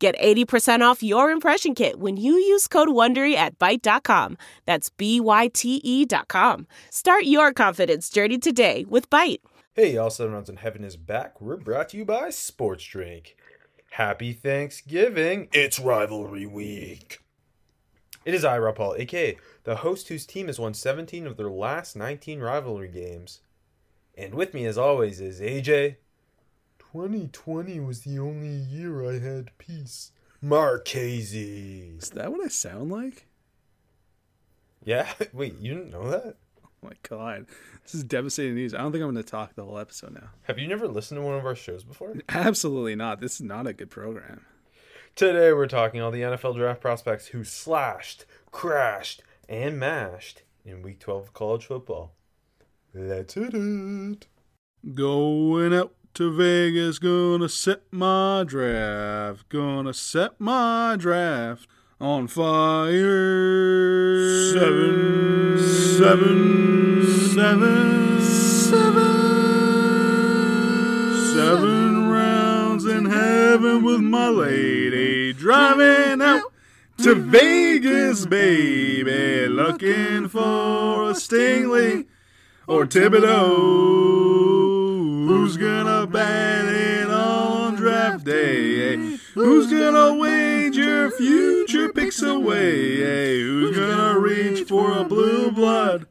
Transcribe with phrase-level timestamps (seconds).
[0.00, 4.38] Get 80% off your impression kit when you use code WONDERY at Byte.com.
[4.64, 6.66] That's B-Y-T-E dot com.
[6.88, 9.40] Start your confidence journey today with Byte.
[9.74, 11.38] Hey, y'all, Seven Rounds in Heaven is back.
[11.42, 13.36] We're brought to you by Sports Drink.
[13.90, 15.48] Happy Thanksgiving.
[15.52, 17.20] It's rivalry week.
[18.24, 21.50] It is I, Rob Paul, aka the host whose team has won 17 of their
[21.50, 23.40] last 19 rivalry games.
[24.16, 25.96] And with me, as always, is AJ.
[26.92, 30.10] 2020 was the only year I had peace.
[30.42, 31.94] Marchese.
[31.98, 33.28] Is that what I sound like?
[34.82, 35.08] Yeah?
[35.32, 36.36] Wait, you didn't know that?
[36.64, 37.46] Oh my god.
[37.84, 38.74] This is devastating news.
[38.74, 40.30] I don't think I'm going to talk the whole episode now.
[40.42, 42.14] Have you never listened to one of our shows before?
[42.28, 43.20] Absolutely not.
[43.20, 44.46] This is not a good program.
[45.14, 50.98] Today we're talking all the NFL draft prospects who slashed, crashed, and mashed in week
[50.98, 52.14] 12 of college football.
[52.92, 54.26] Let's hit it.
[54.94, 59.48] Going out to Vegas, gonna set my draft.
[59.48, 61.68] Gonna set my draft
[62.00, 62.90] on fire.
[64.52, 69.10] Seven, seven, seven, seven,
[71.34, 75.32] seven rounds in heaven with my lady.
[75.32, 76.42] Driving out
[76.98, 79.46] to Vegas, baby.
[79.48, 82.06] Looking for a Stingley
[82.66, 84.29] or Thibodeaux.
[85.50, 88.94] Who's gonna bat it on draft day?
[88.94, 89.16] Eh?
[89.34, 93.02] Who's gonna wager future picks away?
[93.02, 93.40] Eh?
[93.40, 96.06] Who's gonna reach for a blue blood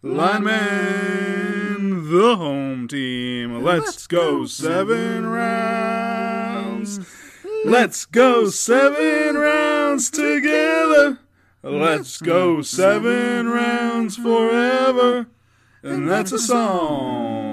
[0.00, 2.08] lineman?
[2.08, 3.64] The home team.
[3.64, 7.00] Let's go seven rounds.
[7.64, 11.18] Let's go seven rounds together.
[11.64, 15.26] Let's go seven rounds forever.
[15.82, 17.43] And that's a song.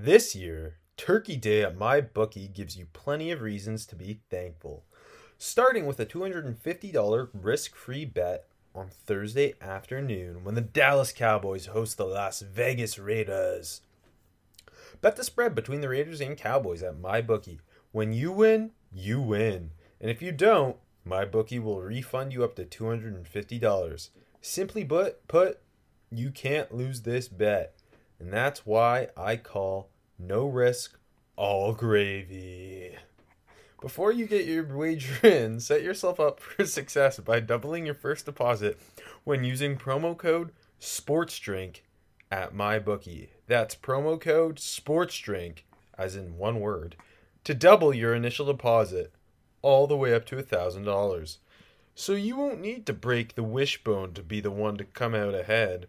[0.00, 4.84] This year, Turkey Day at my bookie gives you plenty of reasons to be thankful.
[5.38, 8.44] Starting with a $250 risk free bet
[8.76, 13.80] on Thursday afternoon when the Dallas Cowboys host the Las Vegas Raiders.
[15.00, 17.58] Bet the spread between the Raiders and Cowboys at my bookie.
[17.90, 19.72] When you win, you win.
[20.00, 24.10] And if you don't, my bookie will refund you up to $250.
[24.40, 25.58] Simply put, put,
[26.12, 27.74] you can't lose this bet.
[28.18, 30.98] And that's why I call no risk,
[31.36, 32.96] all gravy.
[33.80, 38.26] Before you get your wager in, set yourself up for success by doubling your first
[38.26, 38.78] deposit
[39.24, 41.80] when using promo code SPORTSDRINK
[42.30, 43.28] at MyBookie.
[43.46, 45.58] That's promo code SPORTSDRINK,
[45.96, 46.96] as in one word,
[47.44, 49.12] to double your initial deposit
[49.62, 51.38] all the way up to $1,000.
[51.94, 55.34] So you won't need to break the wishbone to be the one to come out
[55.34, 55.88] ahead.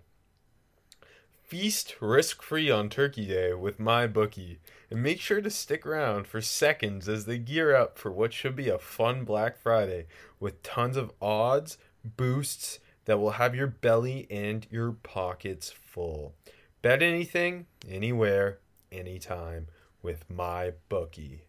[1.49, 4.59] Feast risk free on Turkey Day with my bookie,
[4.91, 8.55] and make sure to stick around for seconds as they gear up for what should
[8.55, 10.05] be a fun Black Friday
[10.39, 16.35] with tons of odds, boosts that will have your belly and your pockets full.
[16.83, 18.59] Bet anything, anywhere,
[18.91, 19.69] anytime
[20.03, 21.45] with my bookie.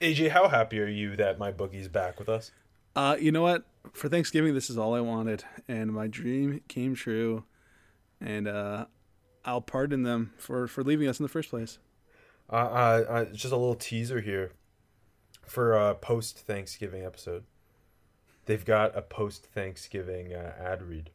[0.00, 2.52] AJ, how happy are you that my bookie's back with us?
[2.94, 3.64] Uh, you know what?
[3.92, 7.42] For Thanksgiving, this is all I wanted, and my dream came true.
[8.20, 8.86] And uh,
[9.48, 11.78] I'll pardon them for for leaving us in the first place.
[12.52, 14.52] Uh, uh, uh just a little teaser here
[15.46, 17.44] for a post Thanksgiving episode.
[18.44, 21.10] They've got a post Thanksgiving uh, ad read.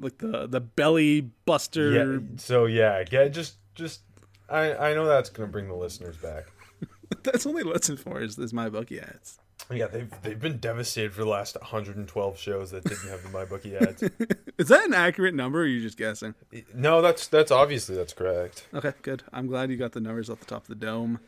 [0.00, 1.90] Like the the belly buster.
[1.90, 2.18] Yeah.
[2.38, 4.00] So yeah, get just just
[4.48, 6.46] I I know that's gonna bring the listeners back.
[7.22, 9.38] that's only listen for is, is my bookie ads.
[9.72, 13.44] Yeah, they've they've been devastated for the last 112 shows that didn't have the my
[13.44, 14.02] bookie ads.
[14.58, 15.60] Is that an accurate number?
[15.60, 16.34] or Are you just guessing?
[16.74, 18.66] No, that's that's obviously that's correct.
[18.74, 19.22] Okay, good.
[19.32, 21.18] I'm glad you got the numbers off the top of the dome.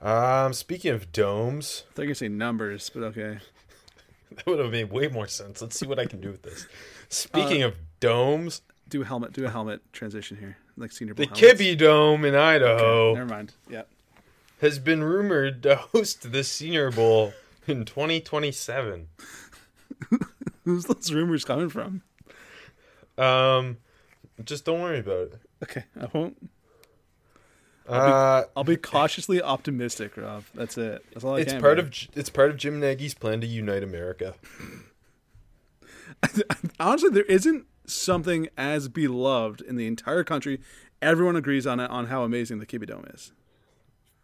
[0.00, 3.38] Um, speaking of domes, I thought you were gonna say numbers, but okay.
[4.34, 5.62] that would have made way more sense.
[5.62, 6.66] Let's see what I can do with this.
[7.08, 9.32] Speaking of domes, Do a helmet.
[9.32, 11.14] Do a helmet transition here, like senior.
[11.14, 11.40] the helmets.
[11.40, 13.54] Kibbie Dome in Idaho Never mind.
[13.70, 13.82] Yeah.
[14.60, 17.32] Has been rumored to host the Senior Bowl
[17.66, 19.08] in 2027.
[20.64, 22.02] Who's those rumors coming from?
[23.16, 23.78] Um,
[24.44, 25.40] just don't worry about it.
[25.62, 26.50] Okay, I won't.
[27.88, 30.44] Uh, I'll be cautiously optimistic, Rob.
[30.54, 31.02] That's it.
[31.12, 31.60] That's all I it's can.
[31.60, 31.82] part be.
[31.82, 34.34] of it's part of Jim Nagy's plan to unite America.
[36.80, 40.60] honestly, there isn't something as beloved in the entire country.
[41.00, 43.32] Everyone agrees on it on how amazing the Kibbie Dome is.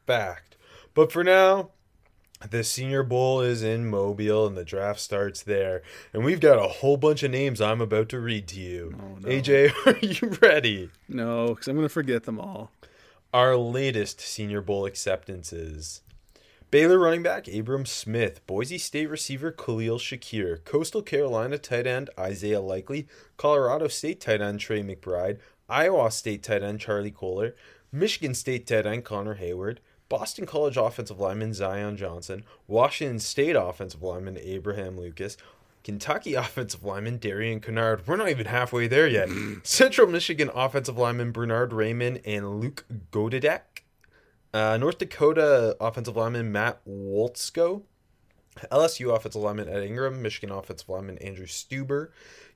[0.07, 0.57] Fact.
[0.95, 1.71] But for now,
[2.51, 5.83] the Senior Bowl is in Mobile and the draft starts there.
[6.13, 8.95] And we've got a whole bunch of names I'm about to read to you.
[9.01, 9.29] Oh, no.
[9.29, 10.91] AJ, are you ready?
[11.09, 12.71] No, because I'm going to forget them all.
[13.33, 16.03] Our latest Senior Bowl acceptances.
[16.71, 22.61] Baylor running back Abram Smith, Boise State receiver Khalil Shakir, Coastal Carolina tight end Isaiah
[22.61, 23.07] Likely,
[23.37, 27.55] Colorado State tight end Trey McBride, Iowa State tight end Charlie Kolar,
[27.93, 29.79] Michigan State tight end Connor Heyward,
[30.09, 35.37] Boston College offensive lineman Zion Johnson, Washington State offensive lineman Abraham Lucas,
[35.83, 38.07] Kentucky offensive lineman Darian Kinnard.
[38.07, 39.29] We're not even halfway there yet.
[39.63, 43.61] Central Michigan offensive lineman Bernhard Raimann and Luke Goedeke.
[44.53, 47.83] Uh, North Dakota offensive lineman Matt Waletzko.
[48.71, 50.23] LSU offensive lineman Ed Ingram.
[50.23, 52.09] Michigan offensive lineman Andrew Stueber.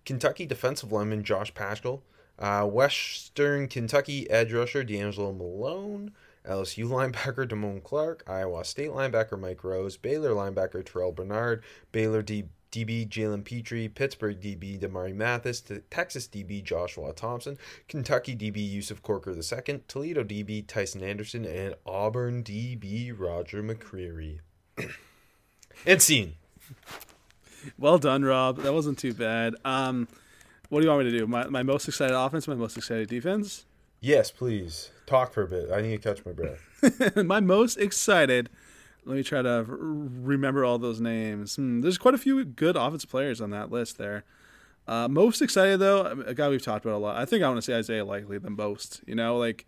[0.05, 2.03] Kentucky defensive lineman Josh Paschal.
[2.39, 6.13] Uh, Western Kentucky edge rusher DeAngelo Malone.
[6.47, 11.63] LSU linebacker Damone Clark, Iowa State linebacker Mike Rose, Baylor linebacker Terrell Bernard,
[11.93, 17.59] Baylor D- DB Jalen Pitre, Pittsburgh DB Damari Mathis, Texas DB Joshua Thompson,
[17.89, 24.41] Kentucky DB Yusuf Corker II, Toledo DB Tycen Anderson, and Auburn DB Roger McCreary.
[25.87, 26.35] and scene.
[27.79, 28.59] Well done, Rob.
[28.59, 29.55] That wasn't too bad.
[29.65, 30.07] Um,
[30.69, 31.27] what do you want me to do?
[31.27, 33.65] My, my most excited offense, my most excited defense?
[34.01, 34.91] Yes, please.
[35.09, 35.71] Talk for a bit.
[35.73, 37.17] I need to catch my breath.
[37.25, 38.51] my most excited.
[39.07, 41.57] Let me try to remember all those names.
[41.57, 44.25] Hmm, there's quite a few good offensive players on that list there.
[44.87, 47.17] Uh, most excited though, a guy we've talked about a lot.
[47.17, 49.01] I think I want to say Isaiah Likely the most.
[49.07, 49.67] You know, like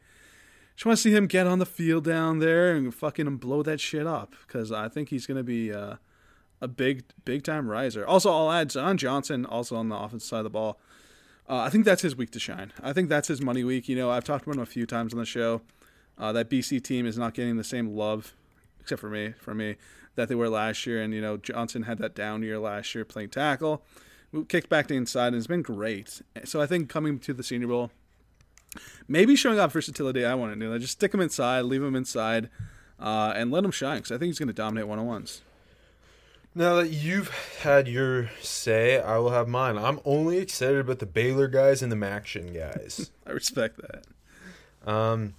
[0.76, 3.80] just want to see him get on the field down there and fucking blow that
[3.80, 5.96] shit up because I think he's gonna be uh,
[6.60, 8.06] a big big time riser.
[8.06, 10.78] Also, I'll add Zion Johnson also on the offensive side of the ball.
[11.50, 12.72] Uh, I think that's his week to shine.
[12.80, 13.88] I think that's his money week.
[13.88, 15.62] You know, I've talked about him a few times on the show.
[16.16, 18.34] Uh, that BC team is not getting the same love,
[18.80, 19.74] except for me, for me,
[20.14, 21.02] that they were last year.
[21.02, 23.82] And you know, Johnson had that down year last year playing tackle,
[24.30, 26.22] we kicked back to inside, and it's been great.
[26.44, 27.90] So I think coming to the Senior Bowl,
[29.08, 30.78] maybe showing off versatility, I want to do that.
[30.78, 32.48] Just stick him inside, leave him inside,
[33.00, 33.96] uh, and let him shine.
[33.96, 35.42] Because I think he's going to dominate one on ones.
[36.54, 37.28] Now that you've
[37.62, 39.78] had your say, I will have mine.
[39.78, 43.10] I'm only excited about the Baylor guys and the Maction guys.
[43.26, 44.06] I respect that.
[44.90, 45.34] Um,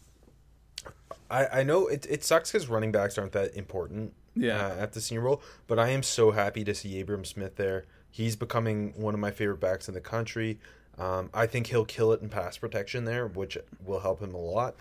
[1.29, 4.13] I I know it it sucks because running backs aren't that important.
[4.35, 4.65] Yeah.
[4.67, 7.83] Uh, at the Senior Bowl, but I am so happy to see Abram Smith there.
[8.09, 10.57] He's becoming one of my favorite backs in the country.
[10.97, 14.37] Um, I think he'll kill it in pass protection there, which will help him a
[14.37, 14.75] lot.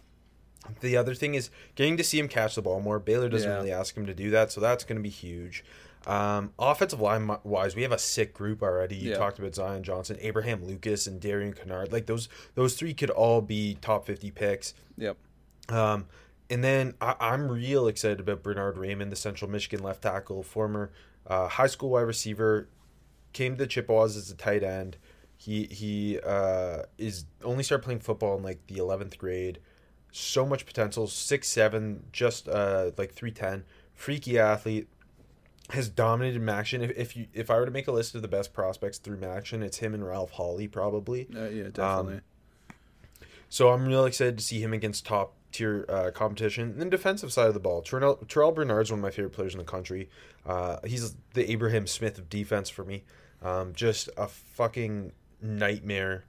[0.81, 3.01] The other thing is getting to see him catch the ball more.
[3.01, 3.57] Baylor doesn't Yeah.
[3.57, 5.65] really ask him to do that, so that's going to be huge.
[6.07, 8.97] Um, offensive line wise, we have a sick group already.
[8.97, 9.19] You Yeah.
[9.19, 11.93] talked about Zion Johnson, Abraham Lucas, and Darian Kinnard.
[11.93, 14.73] Like those, those three could all be top fifty picks.
[14.97, 15.17] Yep.
[15.69, 16.07] Um,
[16.49, 20.91] and then I, I'm real excited about Bernhard Raimann, the Central Michigan left tackle, former
[21.27, 22.69] uh, high school wide receiver,
[23.33, 24.97] came to the Chippewas as a tight end.
[25.37, 29.59] He he uh, is only started playing football in like the eleventh grade.
[30.13, 33.65] So much potential, six seven, just uh, like three ten,
[33.95, 34.89] freaky athlete.
[35.73, 36.83] Has dominated Maction.
[36.83, 39.19] If, if you if I were to make a list of the best prospects through
[39.19, 41.29] Maction, it's him and Ralph Hawley probably.
[41.35, 42.21] Uh, yeah, definitely.
[43.49, 46.71] So I'm real excited to see him against top tier uh, competition.
[46.71, 49.55] And then defensive side of the ball, Terrell, Terrell Bernard's one of my favorite players
[49.55, 50.09] in the country.
[50.47, 53.05] Uh, he's the Abraham Smith of defense for me.
[53.43, 56.25] Um, just a fucking nightmare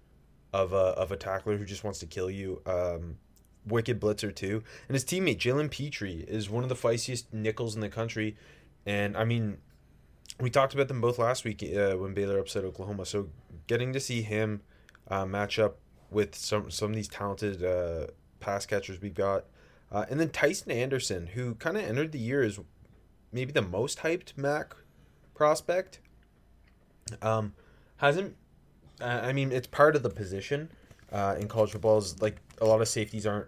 [0.54, 2.62] of a of a tackler who just wants to kill you.
[2.66, 3.18] Um,
[3.68, 7.82] wicked blitzer too, and his teammate Jalen Pitre is one of the feistiest nickels in
[7.82, 8.36] the country.
[8.86, 9.58] And I mean,
[10.40, 13.06] we talked about them both last week uh, when Baylor upset Oklahoma.
[13.06, 13.30] So
[13.68, 14.62] getting to see him
[15.08, 15.78] uh, match up
[16.10, 18.08] with some some of these talented uh,
[18.40, 19.46] pass catchers we've got,
[19.92, 22.60] uh, and then Tycen Anderson, who kind of entered the year as
[23.32, 24.76] maybe the most hyped Mac
[25.36, 26.00] prospect.
[27.22, 27.54] Um,
[27.98, 28.36] hasn't.
[29.00, 30.70] I mean, it's part of the position
[31.12, 31.98] uh, in college football.
[31.98, 33.48] Is like a lot of safeties aren't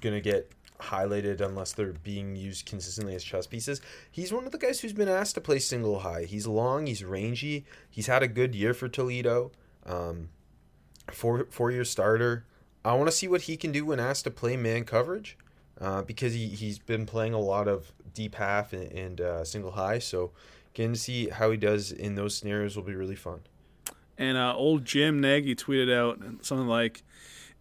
[0.00, 3.80] gonna get highlighted unless they're being used consistently as chess pieces.
[4.10, 6.24] He's one of the guys who's been asked to play single high.
[6.24, 9.52] He's long, he's rangy, he's had a good year for Toledo.
[9.84, 10.30] Um,
[11.12, 12.44] four four year starter.
[12.84, 15.36] I want to see what he can do when asked to play man coverage,
[15.80, 19.72] uh, because he he's been playing a lot of deep half and, and uh, single
[19.72, 19.98] high.
[19.98, 20.32] So
[20.74, 23.40] getting to see how he does in those scenarios will be really fun.
[24.18, 27.02] And uh, old Jim Nagy tweeted out something like,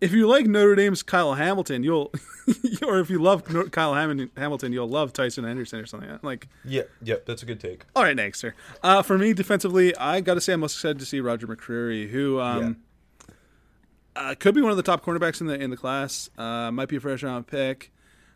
[0.05, 2.11] if you like Notre Dame's Kyle Hamilton, you'll,
[2.87, 6.19] or if you love Kyle Ham- Hamilton, you'll love Tycen Anderson or something.
[6.21, 7.83] Like, Yeah, yep, that's a good take.
[7.95, 8.53] all right, next, sir.
[8.83, 12.09] Uh, for me, defensively, I got to say I'm most excited to see Roger McCreary,
[12.09, 12.77] who um,
[14.15, 16.29] uh, could be one of the top cornerbacks in the in the class.
[16.37, 17.91] Uh, might be a first round pick.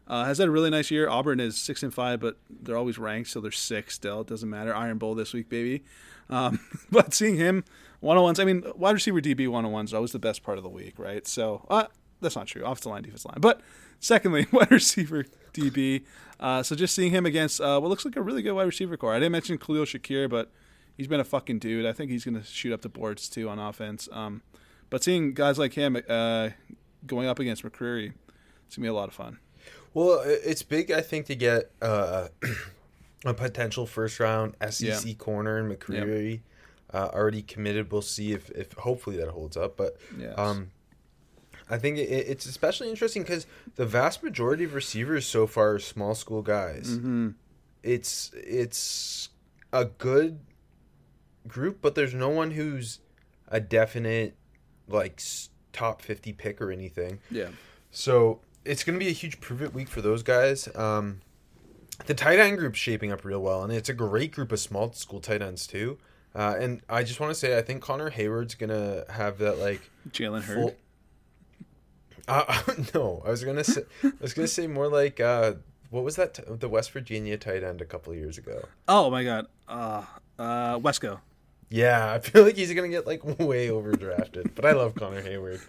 [0.07, 1.07] Uh, has had a really nice year.
[1.07, 4.21] Auburn is six and five, but they're always ranked, so they're six still.
[4.21, 4.75] It doesn't matter.
[4.75, 5.83] Iron Bowl this week, baby.
[6.31, 6.59] Um,
[6.91, 7.63] but seeing him
[7.99, 10.43] one on ones, I mean, wide receiver DB one on ones are always the best
[10.43, 11.27] part of the week, right?
[11.27, 11.85] So uh,
[12.21, 12.63] that's not true.
[12.63, 13.41] Offensive line, defensive line.
[13.41, 13.61] But
[13.99, 16.03] secondly, wide receiver DB.
[16.39, 18.95] Uh, so just seeing him against uh, what looks like a really good wide receiver
[18.97, 19.13] core.
[19.13, 20.51] I didn't mention Khalil Shakir, but
[20.95, 21.85] he's been a fucking dude.
[21.85, 24.07] I think he's going to shoot up the boards too on offense.
[24.11, 24.41] Um,
[24.89, 26.49] but seeing guys like him uh,
[27.05, 28.13] going up against McCreary,
[28.65, 29.39] it's gonna be a lot of fun.
[29.93, 32.29] Well, it's big, I think, to get uh,
[33.25, 35.13] a potential first round SEC Yeah.
[35.15, 36.41] corner in McCreary
[36.93, 37.91] uh, already committed.
[37.91, 39.77] We'll see if, if hopefully that holds up.
[39.77, 40.33] But Yes.
[40.37, 40.71] um,
[41.69, 45.79] I think it, it's especially interesting because the vast majority of receivers so far are
[45.79, 46.97] small school guys.
[46.97, 47.29] Mm-hmm.
[47.83, 49.29] It's it's
[49.71, 50.39] a good
[51.47, 52.99] group, but there's no one who's
[53.47, 54.35] a definite
[54.87, 55.21] like
[55.71, 57.19] top fifty pick or anything.
[57.31, 57.49] Yeah.
[57.91, 60.67] So it's going to be a huge prove it week for those guys.
[60.75, 61.21] Um,
[62.05, 64.91] the tight end group's shaping up real well, and it's a great group of small
[64.93, 65.97] school tight ends too.
[66.35, 69.89] Uh, and I just want to say, I think Connor Heyward's gonna have that like
[70.11, 70.55] Jalen Hurd.
[70.55, 70.75] full.
[72.27, 72.61] Uh,
[72.93, 75.53] no, I was gonna say, I was gonna say more like uh,
[75.89, 76.35] what was that?
[76.35, 78.67] T- the West Virginia tight end a couple of years ago.
[78.87, 79.47] Oh my God.
[79.67, 80.03] Uh,
[80.37, 81.19] uh, Wesco.
[81.71, 85.61] Yeah, I feel like he's gonna get like way overdrafted, but I love Connor Heyward.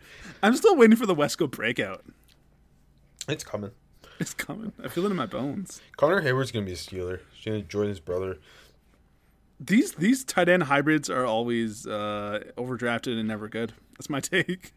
[0.42, 2.04] I'm still waiting for the Wesco breakout.
[3.28, 3.70] It's coming.
[4.18, 4.72] It's coming.
[4.82, 5.80] I feel it in my bones.
[5.96, 7.20] Connor Heyward's gonna be a Steeler.
[7.32, 8.38] He's gonna join his brother.
[9.62, 13.74] These these tight end hybrids are always uh, overdrafted and never good.
[13.94, 14.72] That's my take.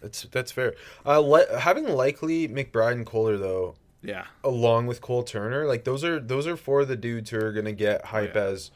[0.00, 0.74] That's that's fair.
[1.04, 4.26] Uh, li- having likely McBride and Kolar though, Yeah.
[4.44, 7.72] along with Cole Turner, like those are those are for the dudes who are gonna
[7.72, 8.42] get hype yeah.
[8.44, 8.70] as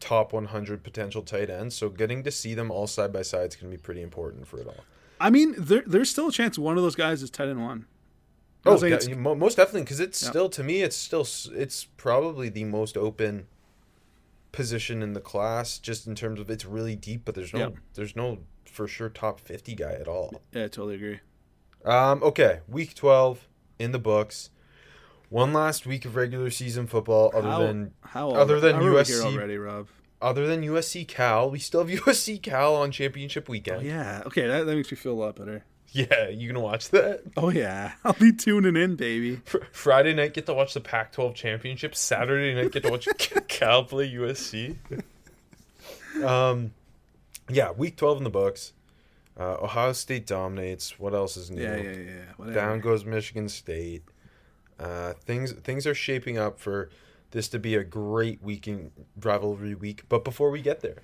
[0.00, 1.74] top 100 potential tight ends.
[1.74, 4.58] So getting to see them all side by side is gonna be pretty important for
[4.60, 4.84] it all.
[5.20, 7.86] I mean, there, there's still a chance one of those guys is tight end one.
[8.66, 10.30] Oh, de- most definitely, because it's Yeah.
[10.30, 13.46] still to me, it's still it's probably the most open
[14.54, 17.68] position in the class, just in terms of it's really deep, but there's no Yeah.
[17.94, 20.40] there's no for sure top 50 guy at all.
[20.52, 21.20] yeah, I totally agree.
[21.84, 23.46] Um, okay, week 12
[23.78, 24.50] in the books.
[25.28, 28.90] One last week of regular season football, other how, than how other than how are
[28.90, 29.88] we USC already, Rob.
[30.22, 31.50] other than USC Cal.
[31.50, 33.82] We still have USC Cal on championship weekend.
[33.82, 34.22] Yeah.
[34.26, 35.64] Okay, that, that makes me feel a lot better.
[35.94, 37.22] Yeah, you gonna watch that?
[37.36, 39.36] Oh yeah, I'll be tuning in, baby.
[39.44, 41.94] Fr- Friday night get to watch the Pac-12 championship.
[41.94, 43.06] Saturday night get to watch
[43.48, 44.76] Cal play USC.
[46.20, 46.72] Um,
[47.48, 48.72] yeah, week 12 in the books.
[49.38, 50.98] Uh, Ohio State dominates.
[50.98, 51.62] What else is new?
[51.62, 52.12] Yeah, yeah, yeah.
[52.38, 52.54] Whatever.
[52.54, 54.02] Down goes Michigan State.
[54.80, 56.90] Uh, things things are shaping up for
[57.30, 60.02] this to be a great weekend rivalry week.
[60.08, 61.02] But before we get there,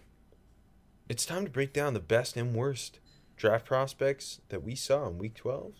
[1.09, 2.99] it's time to break down the best and worst
[3.41, 5.73] draft prospects that we saw in Week 12.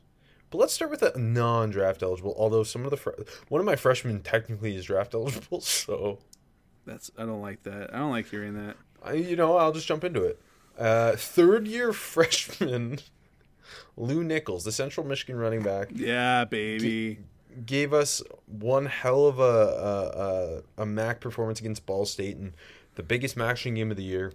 [0.51, 2.35] But let's start with a non-draft eligible.
[2.37, 3.11] Although some of the fr-
[3.49, 6.19] one of my freshmen technically is draft eligible, so
[6.87, 7.95] That's I don't like that.
[7.95, 8.77] I don't like hearing that.
[9.03, 10.41] I, you know I'll just jump into it.
[10.79, 12.99] Uh, third-year freshman
[13.97, 17.19] Lew Nichols, the Central Michigan running back, Yeah, baby.
[17.67, 22.55] gave us one hell of a a, a, a MAC performance against Ball State and
[22.97, 24.33] the biggest MAC game of the year.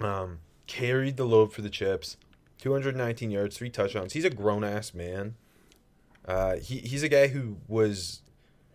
[0.00, 2.16] Um, carried the load for the Chips,
[2.60, 4.12] 219 yards, three touchdowns.
[4.12, 5.34] He's a grown ass man.
[6.26, 8.22] Uh, he he's a guy who was.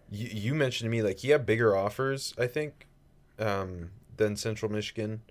[0.09, 2.87] You, you mentioned to me like he had bigger offers, I think,
[3.39, 5.21] um, than Central Michigan,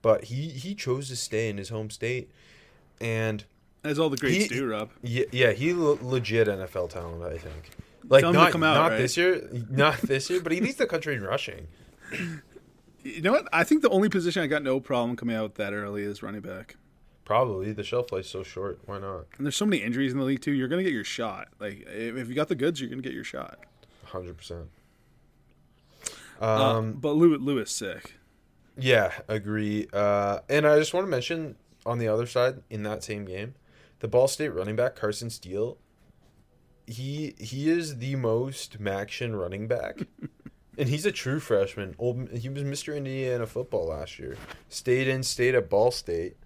[0.00, 2.30] but he he chose to stay in his home state,
[3.00, 3.44] and
[3.84, 4.90] As all the greats He- do, Rob.
[5.02, 7.70] yeah, yeah, he le- legit NFL talent, I think.
[8.08, 8.98] Like Tell him to not come out, not right?
[8.98, 11.68] this year, not this year, but he leads the country in rushing.
[13.04, 13.48] You know what?
[13.52, 16.40] I think the only position I got no problem coming out that early is running
[16.40, 16.76] back.
[17.24, 18.80] Probably the shelf life's so short.
[18.86, 19.26] Why not?
[19.36, 20.52] And there's so many injuries in the league too.
[20.52, 21.48] You're gonna get your shot.
[21.60, 23.58] Like if you got the goods, you're gonna get your shot.
[24.04, 24.66] Hundred percent.
[26.40, 28.14] Uh, Um, but Lewis, Lewis sick.
[28.76, 29.86] yeah, agree.
[29.92, 33.54] Uh, and I just want to mention on the other side in that same game,
[34.00, 35.78] the Ball State running back Carson Steele.
[36.86, 40.00] He he is the most Maction running back,
[40.78, 41.94] and he's a true freshman.
[41.98, 42.96] Old he was Mr.
[42.96, 44.36] Indiana football last year.
[44.68, 46.36] Stayed in state at Ball State,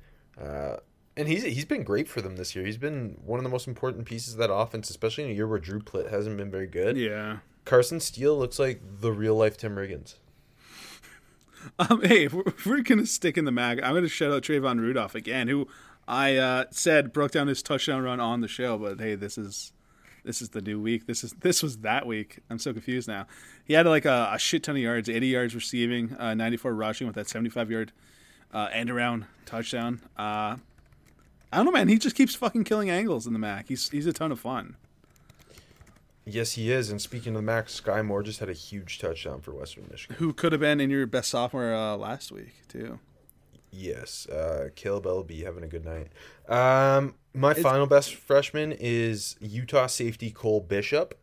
[0.41, 0.77] uh,
[1.17, 2.65] and he's he's been great for them this year.
[2.65, 5.47] He's been one of the most important pieces of that offense, especially in a year
[5.47, 6.97] where Drew Plitt hasn't been very good.
[6.97, 7.39] Yeah.
[7.65, 10.17] Carson Steele looks like the real life Tim Riggins.
[11.81, 14.43] Um, hey, if we're, if we're gonna stick in the mag, I'm gonna shout out
[14.43, 15.67] Trayvon Rudolph again, who
[16.07, 19.73] I uh, said broke down his touchdown run on the show, but hey, this is
[20.25, 21.07] this is the new week.
[21.07, 22.39] This is this was that week.
[22.51, 23.27] I'm so confused now.
[23.65, 27.07] He had like a, a shit ton of yards, 80 yards receiving, uh, 94 rushing
[27.09, 27.93] with that 75 yard
[28.57, 30.01] uh, end around touchdown.
[30.17, 30.57] Uh,
[31.53, 31.89] I don't know, man.
[31.89, 33.69] He just keeps fucking killing angles in the Mac.
[33.69, 34.77] He's he's a ton of fun.
[36.25, 36.91] Yes, he is.
[36.91, 40.17] And speaking of Max, Skyy Moore just had a huge touchdown for Western Michigan.
[40.17, 42.99] Who could have been in your best sophomore uh, last week too?
[43.71, 46.09] Yes, uh, Kaleb Eleby having a good night.
[46.49, 51.21] Um, my final best freshman is Utah safety Cole Bishop,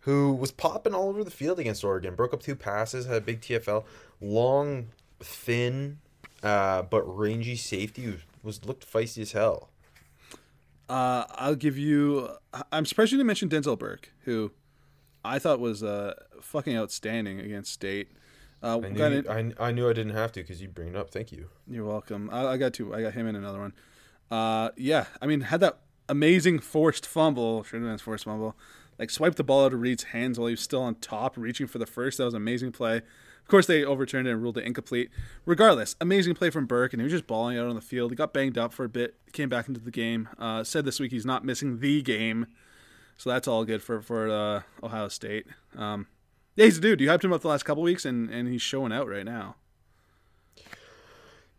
[0.00, 2.14] who was popping all over the field against Oregon.
[2.14, 3.84] Broke up two passes, had a big TFL,
[4.20, 4.88] long,
[5.18, 5.98] thin,
[6.44, 9.70] uh, but rangy safety was, was looked feisty as hell.
[10.88, 12.28] Uh, I'll give you.
[12.70, 14.52] I'm surprised you didn't mention Denzel Burke, who
[15.24, 18.08] I thought was uh, fucking outstanding against State.
[18.62, 20.96] Uh, I knew, it- I, I knew I didn't have to because you bring it
[20.96, 21.10] up.
[21.10, 21.48] Thank you.
[21.66, 22.28] You're welcome.
[22.30, 22.94] I, I got two.
[22.94, 23.72] I got him in another one.
[24.30, 27.62] Uh, yeah, I mean, had that amazing forced fumble.
[27.62, 28.56] Should have been forced fumble.
[28.98, 31.66] Like swiped the ball out of Reed's hands while he was still on top, reaching
[31.66, 32.18] for the first.
[32.18, 33.02] That was an amazing play.
[33.44, 35.10] Of course, they overturned it and ruled it incomplete.
[35.44, 38.10] Regardless, amazing play from Burke, and he was just balling out on the field.
[38.10, 40.30] He got banged up for a bit, came back into the game.
[40.38, 42.46] Uh, said this week he's not missing the game,
[43.18, 45.46] so that's all good for for uh, Ohio State.
[45.76, 46.06] Um,
[46.56, 47.02] yeah, he's a dude.
[47.02, 49.56] You hyped him up the last couple weeks, and and he's showing out right now.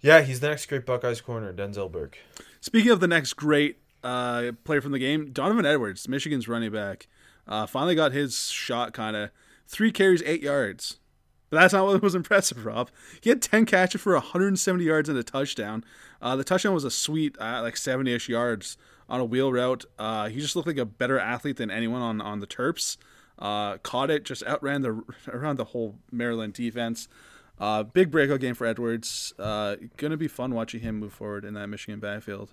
[0.02, 2.18] Yeah, he's the next great Buckeyes corner, Denzel Burke.
[2.62, 7.08] Speaking of the next great uh, player from the game, Donovan Edwards, Michigan's running back,
[7.48, 8.92] uh, finally got his shot.
[8.92, 9.30] Kind of
[9.68, 10.98] three carries, eight yards.
[11.56, 12.90] But that's not what was impressive, Rob.
[13.22, 15.86] He had ten catches for 170 yards and a touchdown.
[16.22, 18.76] Uh, the touchdown was a sweet, uh, like 70ish yards
[19.08, 19.86] on a wheel route.
[19.98, 22.98] Uh, he just looked like a better athlete than anyone on on the Terps.
[23.40, 27.08] Uh, caught it, just outran the around the whole Maryland defense.
[27.58, 29.34] Uh, big breakout game for Edwards.
[29.40, 32.52] Uh, gonna be fun watching him move forward in that Michigan backfield.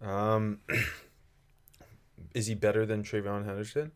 [0.00, 0.60] Um,
[2.34, 3.90] is he better than TreVeyon Henderson?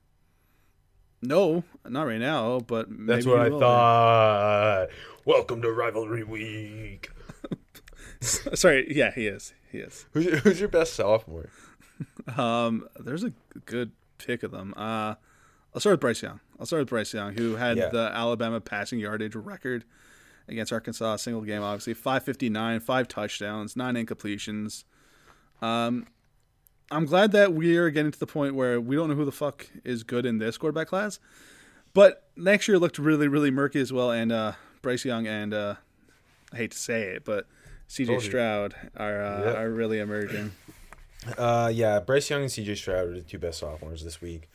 [1.20, 3.60] No, not right now, but maybe That's what I will.
[3.60, 4.86] thought.
[5.24, 7.10] Welcome to rivalry week.
[8.20, 9.52] Sorry, yeah, he is.
[9.70, 10.06] He is.
[10.12, 11.48] Who's your, who's your best sophomore?
[12.36, 13.32] Um, there's a
[13.66, 14.72] good pick of them.
[14.76, 15.14] Uh,
[15.74, 16.40] I'll start with Bryce Young.
[16.58, 17.88] I'll start with Bryce Young, who had Yeah.
[17.88, 19.84] the Alabama passing yardage record
[20.48, 24.84] against Arkansas, single game, obviously 559, five touchdowns, nine incompletions.
[25.60, 26.06] Um,
[26.90, 29.32] I'm glad that we are getting to the point where we don't know who the
[29.32, 31.18] fuck is good in this quarterback class.
[31.94, 34.10] But next year looked really, really murky as well.
[34.10, 35.74] And uh, Bryce Young and uh,
[36.52, 37.46] I hate to say it, but
[37.88, 39.56] CJ Stroud are uh, Yep.
[39.56, 40.52] are really emerging.
[41.36, 44.48] Uh, yeah, Bryce Young and CJ Stroud are the two best sophomores this week.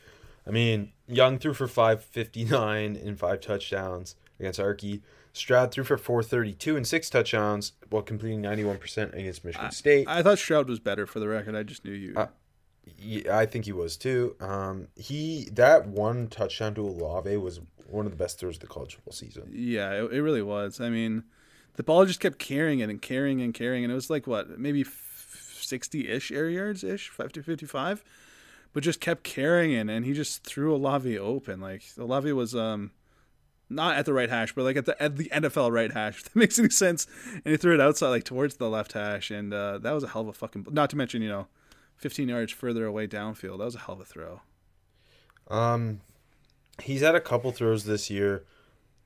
[0.46, 5.00] I mean, Young threw for 559 and five touchdowns against Arky.
[5.34, 10.06] Stroud threw for 432 and six touchdowns while completing 91% against Michigan State.
[10.08, 11.56] I thought Stroud was better for the record.
[11.56, 12.14] I just knew you.
[12.16, 12.28] Uh,
[12.98, 14.36] Yeah, I think he was too.
[14.40, 18.68] Um, he that one touchdown to Olave was one of the best throws of the
[18.68, 19.50] college football season.
[19.52, 20.80] yeah, it, it really was.
[20.80, 21.24] I mean,
[21.74, 24.56] the ball just kept carrying it and carrying and carrying, and it was like what,
[24.56, 28.04] maybe sixty ish air yards ish, 55?
[28.72, 31.60] but just kept carrying it, and he just threw Olave open.
[31.60, 32.92] Like Olave was um
[33.68, 36.16] not at the right hash, but like at the at the NFL right hash.
[36.18, 37.06] If that makes any sense.
[37.32, 40.08] And he threw it outside, like towards the left hash, and uh, that was a
[40.08, 40.66] hell of a fucking.
[40.70, 41.46] Not to mention, you know,
[41.96, 43.58] fifteen yards further away downfield.
[43.58, 44.40] That was a hell of a throw.
[45.48, 46.00] Um,
[46.82, 48.44] he's had a couple throws this year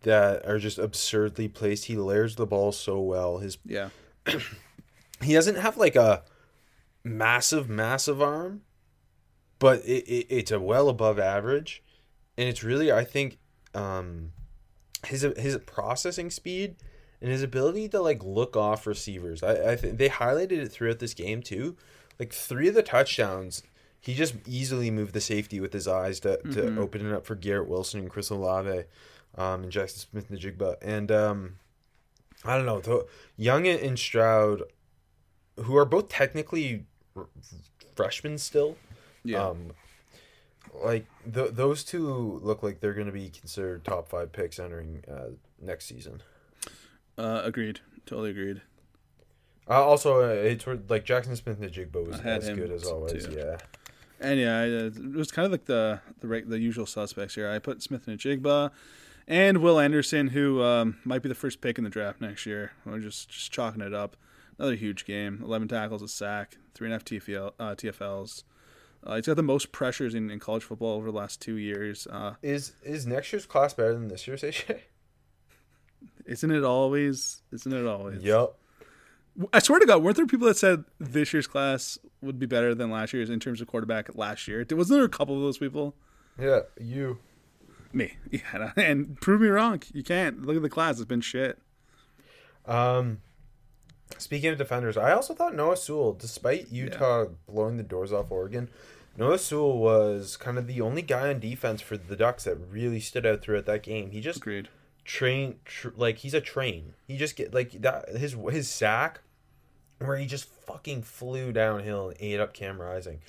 [0.03, 1.87] that are just absurdly placed.
[1.87, 3.39] He layers the ball so well.
[3.39, 3.91] His Yeah.
[5.23, 6.23] he doesn't have like a
[7.05, 8.63] massive, massive arm,
[9.59, 11.83] but it, it it's a well above average,
[12.37, 13.39] and it's really I think
[13.75, 14.33] um
[15.07, 16.77] his his processing speed
[17.21, 19.43] and his ability to like look off receivers.
[19.43, 21.77] I I think they highlighted it throughout this game too.
[22.19, 23.63] Like three of the touchdowns,
[24.01, 27.37] he just easily moved the safety with his eyes to, to open it up for
[27.37, 28.85] Garrett Wilson and Chris Olave,
[29.37, 30.77] um, and Jaxon Smith-Njigba.
[30.83, 31.55] And um,
[32.45, 33.07] I don't know, the,
[33.37, 34.63] Young and Stroud,
[35.61, 37.29] who are both technically r-
[37.95, 38.77] freshmen still,
[39.23, 39.47] Yeah.
[39.49, 39.71] um,
[40.75, 45.05] like th- those two look like they're going to be considered top five picks entering
[45.11, 46.23] uh, next season.
[47.17, 47.81] Uh, agreed.
[48.07, 48.63] Totally agreed.
[49.69, 53.27] Uh, also, uh, it's like Jaxon Smith-Njigba was I had as good as always.
[53.27, 53.33] too.
[53.37, 53.59] Yeah.
[54.21, 57.49] And yeah, uh, it was kind of like the the the usual suspects here.
[57.49, 58.71] I put Smith-Njigba,
[59.29, 62.73] and Will Anderson, who um, might be the first pick in the draft next year.
[62.85, 64.17] We're just just chalking it up.
[64.59, 65.41] Another huge game.
[65.45, 68.43] Eleven tackles, a sack, three and a half TFL, uh, TFLs.
[69.05, 72.07] Uh, he's got the most pressures in, in college football over the last two years.
[72.11, 74.81] Uh, Is is next year's class better than this year's, AJ?
[76.27, 77.43] isn't it always?
[77.53, 78.23] Isn't it always?
[78.23, 78.55] Yep.
[79.53, 82.75] I swear to God, weren't there people that said this year's class would be better
[82.75, 84.67] than last year's in terms of quarterback last year?
[84.69, 85.95] Wasn't there a couple of those people?
[86.39, 87.19] Yeah, you.
[87.93, 89.81] Me, yeah, and prove me wrong.
[89.95, 91.59] You can't look at the class; it's been shit.
[92.67, 93.23] Um,
[94.17, 98.71] speaking of defenders, I also thought Noah Sewell, despite Utah blowing the doors off Oregon,
[99.17, 103.01] Noah Sewell was kind of the only guy on defense for the Ducks that really
[103.01, 104.11] stood out throughout that game.
[104.13, 104.69] He just Agreed.
[105.05, 106.95] train tr- like he's a train.
[107.07, 109.21] He just get like that his his sack
[109.99, 113.21] where he just fucking flew downhill and ate up Cam Rising.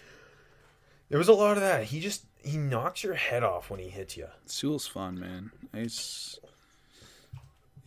[1.09, 1.85] There was a lot of that.
[1.85, 4.27] He just he knocks your head off when he hits you.
[4.45, 5.51] Sewell's fun, man.
[5.73, 6.39] He's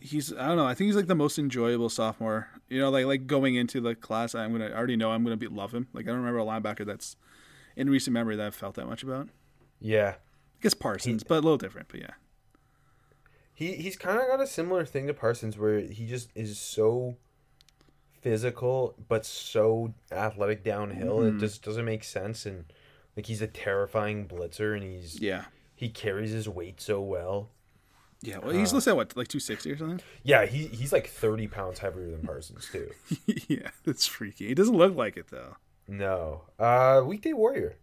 [0.03, 0.65] he's I don't know.
[0.65, 2.49] I think he's like the most enjoyable sophomore.
[2.69, 5.37] You know, like like going into the class, I'm gonna I already know I'm gonna
[5.37, 5.87] be love him.
[5.93, 7.15] Like I don't remember a linebacker that's
[7.75, 9.29] in recent memory that I've felt that much about.
[9.79, 10.15] Yeah.
[10.17, 11.87] I guess Parsons, but a little different.
[11.89, 12.11] But yeah,
[13.53, 17.17] He he's kind of got a similar thing to Parsons where he just is so
[18.21, 21.19] physical but so athletic downhill.
[21.19, 21.37] Mm-hmm.
[21.37, 22.65] It just doesn't make sense and
[23.17, 27.49] like he's a terrifying blitzer and he's yeah, he carries his weight so well.
[28.23, 28.37] Yeah.
[28.39, 30.01] Well, he's listed at what like 260 or something.
[30.23, 32.89] Yeah, he he's like 30 pounds heavier than Parsons too.
[33.47, 34.47] yeah, that's freaky.
[34.47, 35.57] He doesn't look like it though.
[35.87, 36.43] No.
[36.57, 37.75] Uh Weekday Warrior.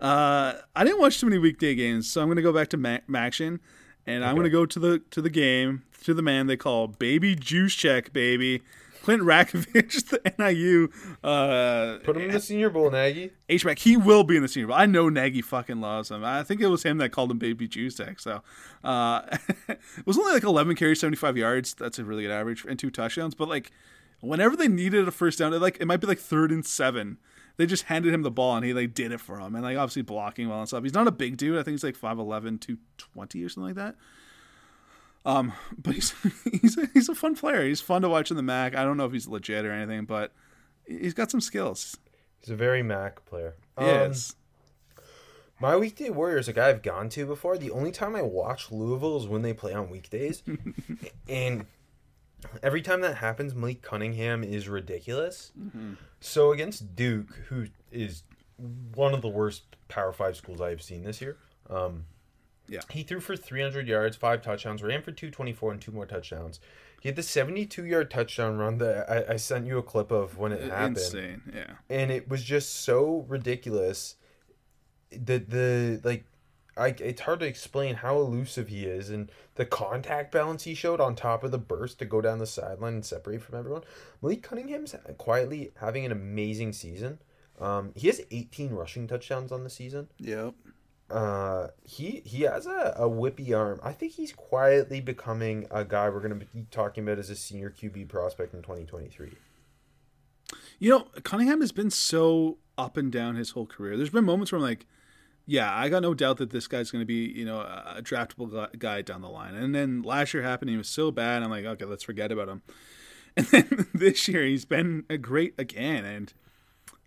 [0.00, 3.00] Uh, I didn't watch too many weekday games, so I'm gonna go back to Ma-
[3.08, 3.60] Maction,
[4.06, 7.34] and I'm gonna go to the to the game to the man they call Baby
[7.34, 8.62] Juice Check, baby.
[9.02, 10.90] Clint Ratkovich, the NIU
[11.24, 13.30] uh, Put him in the Senior Bowl, Nagy.
[13.48, 13.78] H back.
[13.78, 14.76] He will be in the Senior Bowl.
[14.76, 16.24] I know Nagy fucking loves him.
[16.24, 18.20] I think it was him that called him Baby Juice Check.
[18.20, 18.42] So
[18.84, 19.22] uh,
[19.68, 21.74] it was only like 11 carries, 75 yards.
[21.74, 23.34] That's a really good average and two touchdowns.
[23.34, 23.72] But like
[24.20, 27.18] whenever they needed a first down, it like it might be like third and seven.
[27.56, 29.76] They just handed him the ball and he like did it for him and like
[29.76, 30.82] obviously blocking well and stuff.
[30.82, 31.58] He's not a big dude.
[31.58, 33.96] I think he's like 5'11", 220 or something like that.
[35.24, 36.14] Um, but he's
[36.60, 37.66] he's a, he's a fun player.
[37.66, 38.74] He's fun to watch in the MAC.
[38.74, 40.32] I don't know if he's legit or anything, but
[40.86, 41.96] he's got some skills.
[42.40, 43.54] He's a very Mac player.
[43.76, 44.34] Um, Yes.
[45.62, 47.58] My weekday warrior is a guy I've gone to before.
[47.58, 50.42] The only time I watch Louisville is when they play on weekdays.
[51.28, 51.66] and
[52.62, 55.52] every time that happens, Malik Cunningham is ridiculous.
[56.18, 58.22] So against Duke, who is
[58.94, 61.36] one of the worst Power Five schools I've seen this year,
[61.68, 62.06] um,
[62.70, 62.80] Yeah.
[62.90, 66.60] he threw for 300 yards, five touchdowns, ran for 224 and two more touchdowns.
[67.00, 70.38] He had the 72 yard touchdown run that I, I sent you a clip of
[70.38, 71.42] when it happened Insane.
[71.54, 71.72] Yeah.
[71.88, 74.16] and it was just so ridiculous.
[75.10, 76.24] The the like,
[76.76, 81.00] I it's hard to explain how elusive he is and the contact balance he showed
[81.00, 83.82] on top of the burst to go down the sideline and separate from everyone.
[84.22, 87.18] Malik Cunningham's quietly having an amazing season.
[87.58, 90.08] Um, he has 18 rushing touchdowns on the season.
[90.18, 90.54] Yep.
[91.10, 93.80] Uh, he he has a, a whippy arm.
[93.82, 97.70] I think he's quietly becoming a guy we're gonna be talking about as a senior
[97.70, 99.32] QB prospect in 2023.
[100.78, 103.96] You know, Cunningham has been so up and down his whole career.
[103.96, 104.86] There's been moments where I'm like,
[105.46, 108.78] yeah, I got no doubt that this guy's going to be, you know, a draftable
[108.78, 109.54] guy down the line.
[109.54, 111.42] And then last year happened, he was so bad.
[111.42, 112.62] I'm like, okay, let's forget about him.
[113.36, 116.04] And then this year he's been a great again.
[116.04, 116.32] And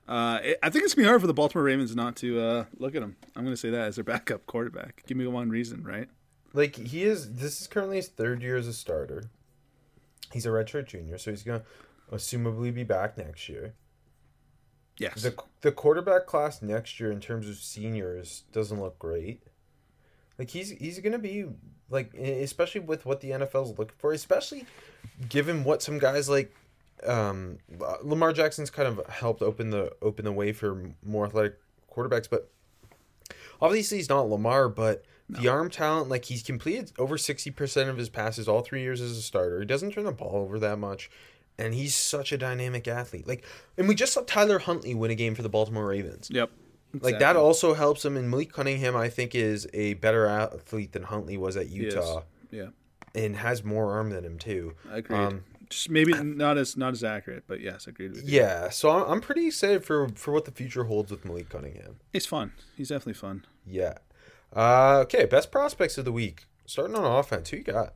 [0.08, 2.66] uh, it, I think it's gonna be hard for the Baltimore Ravens not to uh,
[2.78, 3.16] look at him.
[3.36, 5.04] I'm going to say that as their backup quarterback.
[5.08, 6.10] Give me one reason, right?
[6.56, 9.24] like he is this is currently his third year as a starter
[10.32, 11.64] he's a redshirt junior so he's gonna
[12.12, 13.74] assumably be back next year
[15.00, 15.24] Yes.
[15.24, 19.42] the the quarterback class next year in terms of seniors doesn't look great
[20.38, 21.46] like he's he's gonna be
[21.90, 24.68] like especially with what the nfl's looking for especially
[25.30, 26.54] given what some guys like
[27.06, 27.58] um
[28.04, 31.56] lamar jackson's kind of helped open the open the way for more athletic
[31.92, 32.50] quarterbacks but
[33.62, 38.10] obviously he's not lamar but the arm talent like he's completed over 60% of his
[38.10, 39.62] passes all three years as a starter.
[39.62, 41.10] He doesn't turn the ball over that much
[41.58, 43.26] and he's such a dynamic athlete.
[43.26, 43.44] Like
[43.78, 46.30] and we just saw tyler huntley win a game for the baltimore ravens.
[46.32, 46.52] Yep.
[47.02, 51.04] like that also helps him and malik cunningham i think is a better athlete than
[51.04, 52.24] huntley was at utah.
[52.52, 52.68] Yeah.
[53.16, 54.76] and has more arm than him too.
[54.92, 55.18] Agreed.
[55.18, 58.40] Um, Just maybe not as not as accurate, but yes, agreed with you.
[58.40, 61.96] yeah so I'm, I'm pretty excited for for what the future holds with malik cunningham
[62.12, 62.52] He's fun.
[62.78, 63.46] He's definitely fun.
[63.66, 63.96] yeah
[64.56, 67.94] uh, okay best prospects of the week starting on offense who you got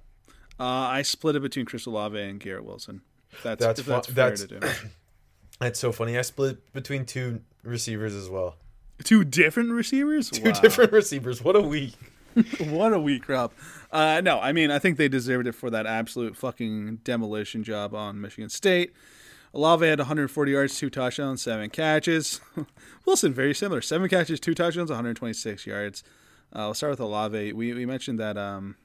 [0.59, 3.01] Uh, I split it between Chris Olave and Garrett Wilson.
[3.43, 4.67] That's That's that's fair that's- to do.
[5.59, 8.55] that's so funny i split between two receivers as well
[9.03, 10.29] Two different receivers.
[10.31, 10.59] two Wow.
[10.61, 11.93] different receivers what a week
[12.69, 13.51] what a week, Rob.
[13.91, 17.93] Uh, no, I mean I think they deserved it for that absolute fucking demolition job
[17.95, 18.93] on Michigan State.
[19.53, 22.41] Olave had 140 yards, two touchdowns, seven catches.
[23.05, 26.03] Wilson very similar, seven catches, two touchdowns, 126 yards.
[26.53, 27.53] Uh, we'll start with Olave.
[27.53, 28.75] We we mentioned that um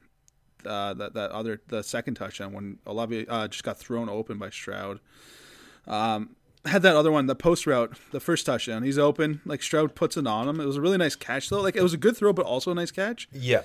[0.64, 4.50] uh, that that other the second touchdown when Olave uh, just got thrown open by
[4.50, 5.00] Stroud.
[5.86, 8.82] Um, had that other one, the post route, the first touchdown.
[8.82, 10.60] He's open, like Stroud puts it on him.
[10.60, 11.60] It was a really nice catch though.
[11.60, 13.28] Like it was a good throw, but also a nice catch.
[13.32, 13.62] Yeah.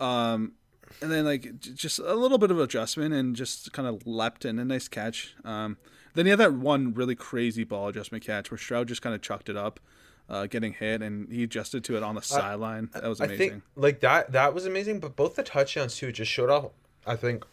[0.00, 0.52] Um,
[1.00, 4.44] and then like j- just a little bit of adjustment and just kind of leapt
[4.44, 5.34] in a nice catch.
[5.44, 5.76] Um,
[6.14, 9.20] then he had that one really crazy ball adjustment catch where Stroud just kind of
[9.22, 9.80] chucked it up,
[10.28, 12.88] uh, getting hit, and he adjusted to it on the sideline.
[12.94, 13.50] That was I amazing.
[13.50, 16.70] think like that that was amazing, but both the touchdowns too just showed off.
[17.06, 17.44] I think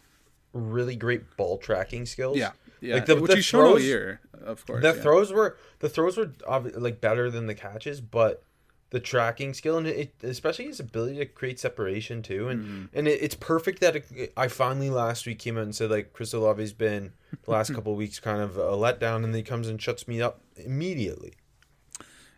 [0.52, 2.36] really great ball tracking skills.
[2.36, 2.50] yeah,
[2.82, 2.94] yeah.
[2.96, 4.82] Like the, Which the he showed all throws- year, of course.
[4.82, 5.00] The yeah.
[5.02, 6.32] throws were the throws were
[6.76, 8.42] like better than the catches, but
[8.90, 12.84] the tracking skill and it, especially his ability to create separation too, and Mm-hmm.
[12.98, 16.12] and it, it's perfect that it, I finally last week came out and said like
[16.12, 17.12] Chris Olave's been
[17.44, 20.06] the last couple of weeks kind of a letdown, and then he comes and shuts
[20.06, 21.32] me up immediately.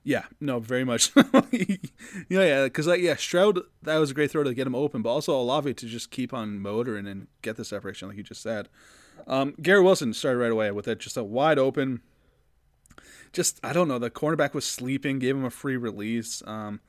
[0.07, 1.11] Yeah, no, very much.
[1.51, 1.77] yeah,
[2.29, 5.09] yeah, because like yeah, Stroud that was a great throw to get him open, but
[5.11, 8.69] also Olave to just keep on motoring and get the separation, like you just said.
[9.27, 12.03] Um, Gary Wilson started right away with it, just a wide open.
[13.33, 16.43] Just I don't know, the cornerback was sleeping, gave him a free release.
[16.47, 16.81] Um,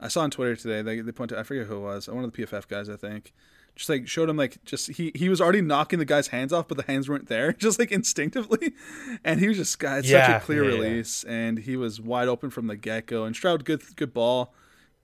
[0.00, 2.32] I saw on Twitter today they they pointed I forget who it was, one of
[2.32, 3.32] the PFF guys I think.
[3.76, 6.66] Just like showed him like just he he was already knocking the guy's hands off,
[6.66, 8.72] but the hands weren't there, just like instinctively,
[9.22, 10.82] and he was just got such a clear yeah, yeah.
[10.82, 13.24] release, and he was wide open from the get go.
[13.24, 14.54] And Stroud, good good ball,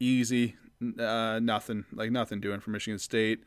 [0.01, 0.57] easy,
[0.99, 3.45] uh, nothing like nothing doing for Michigan State.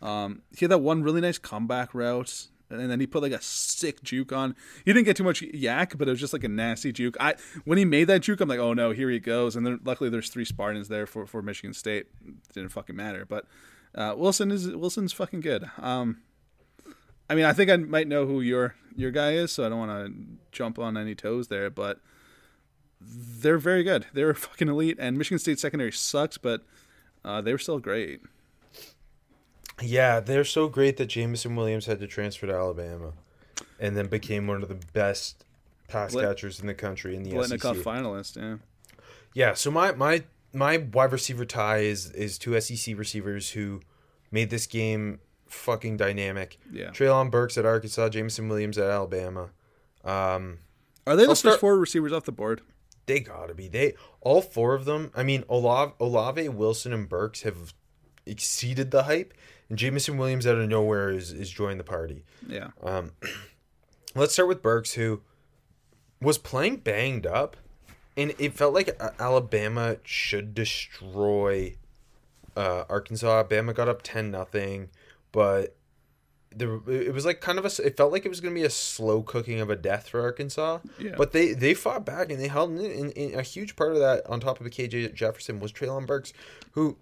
[0.00, 3.40] Um, he had that one really nice comeback route, and then he put like a
[3.40, 4.54] sick juke on.
[4.84, 7.16] He didn't get too much YAC, but it was just like a nasty juke.
[7.20, 9.56] I when he made that juke, I'm like, oh no, here he goes.
[9.56, 12.06] And then luckily there's three Spartans there for for Michigan State.
[12.52, 13.46] didn't fucking matter, but
[13.94, 15.70] uh, Wilson is Wilson's fucking good.
[15.78, 16.18] Um,
[17.30, 19.78] I mean, I think I might know who your your guy is, so I don't
[19.78, 22.00] want to jump on any toes there, but
[23.00, 24.06] they're very good.
[24.12, 26.62] They're fucking elite, and Michigan State secondary sucks, but
[27.24, 28.20] uh, they were still great.
[29.82, 33.12] Yeah, they're so great that Jameson Williams had to transfer to Alabama,
[33.78, 35.44] and then became one of the best
[35.88, 37.84] pass Blit- catchers in the country in the Biletnikoff SEC.
[37.84, 38.56] finalist, yeah.
[39.34, 43.80] Yeah, so my my my wide receiver tie is is two SEC receivers who
[44.32, 46.58] made this game fucking dynamic.
[46.72, 46.90] Yeah.
[46.90, 49.50] Treylon Burks at Arkansas, Jameson Williams at Alabama.
[50.04, 50.58] Um,
[51.06, 52.62] Are they the I'll first start- four receivers off the board?
[53.06, 53.68] they gotta be.
[53.68, 55.10] They all four of them.
[55.14, 57.72] I mean, Olave, Olave, Wilson, and Burks have
[58.26, 59.32] exceeded the hype,
[59.68, 62.24] and Jameson Williams out of nowhere is is joining the party.
[62.46, 62.68] Yeah.
[62.82, 63.12] Um,
[64.14, 65.20] let's start with Burks, who
[66.20, 67.56] was playing banged up,
[68.16, 71.76] and it felt like Alabama should destroy
[72.56, 73.30] uh, Arkansas.
[73.30, 74.88] Alabama got up ten nothing,
[75.32, 75.76] but
[76.54, 78.64] the it was like kind of a It felt like it was going to be
[78.64, 80.78] a slow cooking of a death for Arkansas.
[80.98, 81.14] Yeah.
[81.16, 83.98] But they they fought back and they held in, in, in a huge part of
[83.98, 84.26] that.
[84.26, 86.32] On top of KJ Jefferson was Treylon Burks,
[86.72, 86.96] who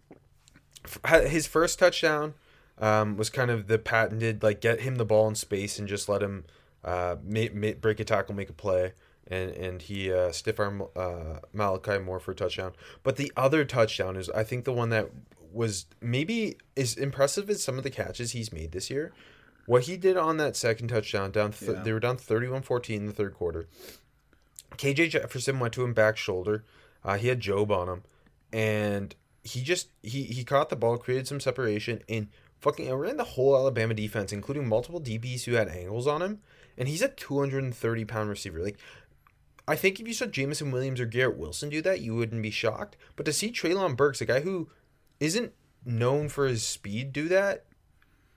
[1.05, 2.35] had his first touchdown
[2.79, 6.09] um, was kind of the patented like get him the ball in space and just
[6.09, 6.45] let him
[6.85, 8.93] uh, ma- ma- break a tackle, make a play,
[9.27, 12.73] and and he uh, stiff arm uh, Malachi Moore for a touchdown.
[13.03, 15.11] But the other touchdown is I think the one that
[15.53, 19.13] was maybe as impressive as some of the catches he's made this year.
[19.65, 21.83] What he did on that second touchdown, down th- Yeah.
[21.83, 23.67] they were down 31-14 in the third quarter.
[24.77, 26.65] KJ Jefferson went to him back shoulder.
[27.05, 28.03] Uh, he had Jobe on him,
[28.53, 32.29] and he just he he caught the ball, created some separation, and
[32.61, 36.41] fucking ran the whole Alabama defense, including multiple DBs who had angles on him.
[36.79, 38.63] And he's a two hundred and thirty pound receiver.
[38.63, 38.79] Like,
[39.67, 42.51] I think if you saw Jameson Williams or Garrett Wilson do that, you wouldn't be
[42.51, 42.97] shocked.
[43.17, 44.69] But to see Treylon Burks, a guy who
[45.19, 45.53] isn't
[45.85, 47.65] known for his speed, do that,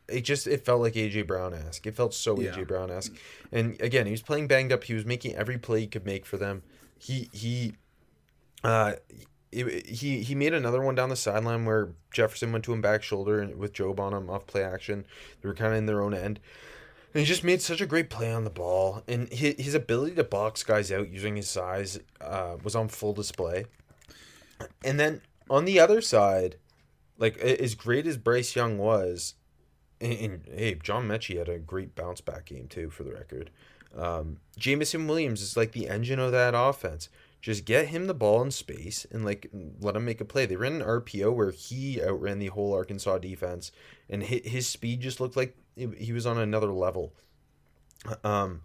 [0.07, 1.85] it just it felt like AJ Brown esque.
[1.85, 2.51] It felt so Yeah.
[2.51, 3.13] AJ Brown esque.
[3.51, 4.85] And again, he was playing banged up.
[4.85, 6.63] He was making every play he could make for them.
[6.97, 7.73] He he
[8.63, 8.93] uh
[9.51, 13.39] he he made another one down the sideline where Jefferson went to him back shoulder
[13.39, 15.05] and with Jobe on him off play action.
[15.41, 16.39] They were kind of in their own end.
[17.13, 20.13] And he just made such a great play on the ball, and his, his ability
[20.15, 23.65] to box guys out using his size uh, was on full display.
[24.83, 26.57] And then on the other side,
[27.17, 29.33] like as great as Bryce Young was,
[29.99, 33.49] and, and hey, John Metchie had a great bounce back game too, for the record.
[33.97, 37.09] Um, Jameson Williams is like the engine of that offense.
[37.41, 39.49] Just get him the ball in space and like
[39.79, 40.45] let him make a play.
[40.45, 43.71] They ran an RPO where he outran the whole Arkansas defense,
[44.09, 47.13] and his, speed just looked like he was on another level.
[48.25, 48.63] Um,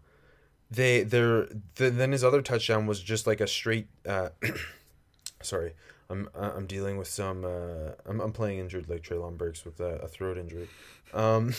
[0.70, 3.86] they their the, then his other touchdown was just like a straight.
[4.04, 4.30] Uh,
[5.42, 5.74] sorry,
[6.10, 7.44] I'm I'm dealing with some.
[7.44, 10.68] Uh, I'm I'm playing injured like Treylon Burks with a, a throat injury.
[11.12, 11.54] Um,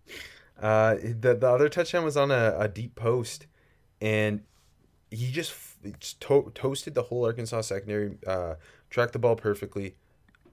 [0.60, 3.46] uh, the the other touchdown was on a, a deep post,
[4.00, 4.42] and
[5.10, 5.52] he just
[6.20, 8.16] to- toasted the whole Arkansas secondary.
[8.26, 8.54] Uh,
[8.90, 9.96] tracked the ball perfectly.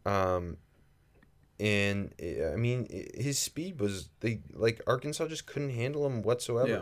[0.05, 0.57] Um,
[1.59, 6.67] and uh, I mean, his speed was they like Arkansas just couldn't handle him whatsoever.
[6.69, 6.81] Yeah.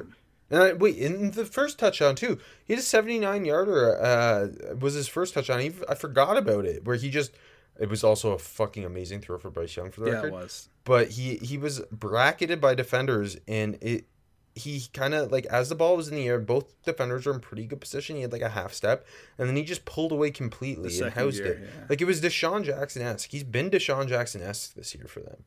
[0.49, 4.01] And I, wait, in the first touchdown too, he had a 79 yarder.
[4.01, 5.59] Uh, was his first touchdown.
[5.61, 6.83] He, I forgot about it.
[6.85, 7.31] Where he just,
[7.79, 10.27] it was also a fucking amazing throw for Bryce Young for the Yeah, record.
[10.27, 10.69] it was.
[10.83, 14.05] But he he was bracketed by defenders, and it
[14.55, 17.39] he kind of like as the ball was in the air, both defenders were in
[17.39, 18.15] pretty good position.
[18.15, 19.05] He had like a half step,
[19.37, 21.59] and then he just pulled away completely and housed year, it.
[21.61, 21.85] yeah.
[21.89, 23.31] Like it was DeSean Jackson esque.
[23.31, 25.43] He's been DeSean Jackson esque this year for them.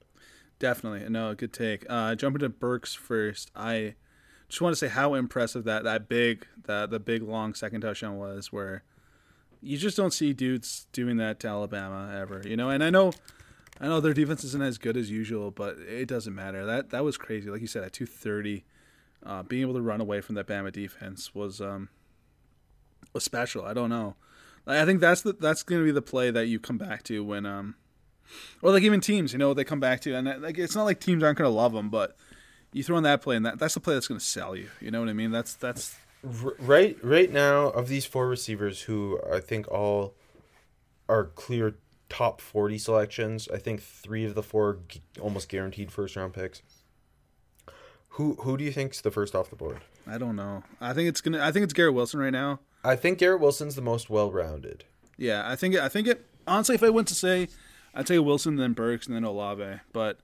[0.58, 1.08] Definitely.
[1.08, 1.84] No, good take.
[1.88, 3.94] Uh, jumping to Burks first, I
[4.48, 8.16] just want to say how impressive that that big that the big long second touchdown
[8.16, 8.84] was, where
[9.60, 12.70] you just don't see dudes doing that to Alabama ever, you know.
[12.70, 13.12] And I know,
[13.80, 16.64] I know their defense isn't as good as usual, but it doesn't matter.
[16.64, 17.50] That that was crazy.
[17.50, 18.64] Like you said, at two thirty,
[19.24, 21.88] uh, being able to run away from that Bama defense was um
[23.12, 23.64] was special.
[23.64, 24.16] I don't know.
[24.66, 27.22] I think that's the that's going to be the play that you come back to
[27.22, 27.74] when um
[28.62, 31.00] or like even teams, you know, they come back to, and like it's not like
[31.00, 32.16] teams aren't going to love them, but
[32.72, 34.68] you throw in that play, and that that's the play that's going to sell you.
[34.80, 35.30] You know what I mean?
[35.30, 40.14] That's that's right right now of these four receivers who I think all
[41.08, 41.74] are clear
[42.08, 43.48] top 40 selections.
[43.52, 44.78] I think 3 of the 4 are
[45.20, 46.62] almost guaranteed first round picks.
[48.14, 49.80] Who who do you think's the first off the board?
[50.06, 50.62] I don't know.
[50.80, 51.40] I think it's gonna.
[51.42, 52.60] I think it's Garrett Wilson right now.
[52.84, 54.84] I think Garrett Wilson's the most well-rounded.
[55.16, 56.26] Yeah, I think it, I think it.
[56.46, 57.48] Honestly, if I went to say,
[57.94, 59.80] I'd say Wilson, then Burks, and then Olave.
[59.92, 60.18] But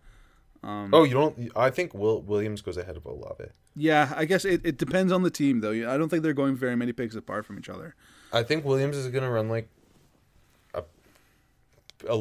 [0.63, 3.47] um, Oh, you don't I think Will Williams goes ahead of Olave.
[3.75, 5.71] yeah, I guess it, it depends on the team though.
[5.73, 7.95] I don't think they're going very many picks apart from each other.
[8.33, 9.69] I think Williams is going to run like
[10.75, 10.85] a,
[12.09, 12.15] a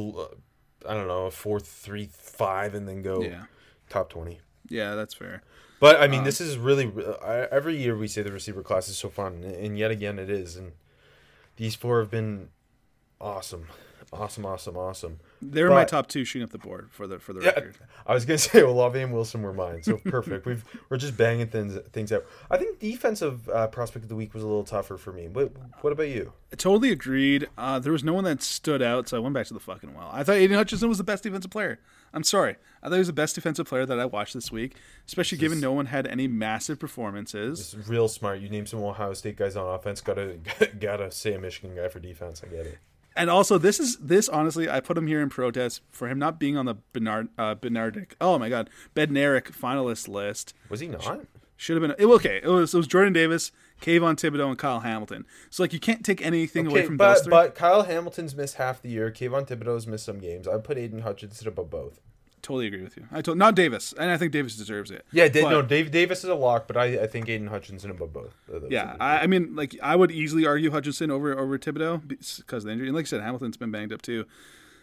[0.88, 3.44] I don't know, a 4-3-5 and then go Yeah,
[3.90, 4.40] top 20.
[4.70, 5.44] yeah, that's fair.
[5.80, 6.92] But I Um, mean, this is really
[7.24, 10.30] I, every year we say the receiver class is so fun, and yet again it
[10.30, 10.56] is.
[10.56, 10.74] And
[11.56, 12.50] these four have been
[13.22, 13.68] awesome,
[14.12, 15.20] awesome, awesome, awesome.
[15.42, 17.78] They're my top two shooting up the board for the for the Yeah, record.
[18.06, 20.46] I was gonna say Olave and Wilson were mine, so perfect.
[20.46, 22.26] We've we're just banging things things out.
[22.52, 25.28] I think defensive uh, prospect of the week was a little tougher for me.
[25.28, 26.34] But what about you?
[26.58, 27.48] Totally agreed.
[27.58, 29.94] Uh, there was no one that stood out, so I went back to the fucking
[29.94, 30.10] well.
[30.12, 31.80] I thought Aidan Hutchinson was the best defensive player.
[32.14, 32.56] I'm sorry.
[32.82, 35.60] I thought he was the best defensive player that I watched this week, especially given
[35.60, 37.74] no one had any massive performances.
[37.74, 38.40] It's real smart.
[38.40, 40.02] You name some Ohio State guys on offense.
[40.02, 40.40] Gotta
[40.80, 42.42] gotta say a Michigan guy for defense.
[42.44, 42.78] I get it.
[43.16, 46.40] And also, this is this honestly, I put him here in protest for him not
[46.40, 48.14] being on the Bernard uh, Bernardic.
[48.22, 50.54] Oh my God, Bednarik finalist list.
[50.70, 51.26] Was he not?
[51.58, 52.40] Should have been it, okay.
[52.42, 55.26] It was it was Jordan Davis, Kayvon Thibodeaux, and Kyle Hamilton.
[55.50, 57.32] So like you can't take anything away Okay, from those but three.
[57.32, 59.12] but Kyle Hamilton's missed half the year.
[59.12, 60.48] Kayvon Thibodeaux's missed some games.
[60.48, 62.02] I put Aidan Hutchinson above both.
[62.42, 63.06] totally agree with you.
[63.12, 65.06] I told not Davis, and I think Davis deserves it.
[65.12, 68.14] Yeah, But- no, Dave Davis is a lock, but I, I think Aidan Hutchinson above
[68.14, 68.34] both.
[68.70, 68.96] Yeah.
[69.00, 72.72] I, I mean, like I would easily argue Hutchinson over over Thibodeau because of the
[72.72, 74.26] injury, and like I said, Hamilton's been banged up too.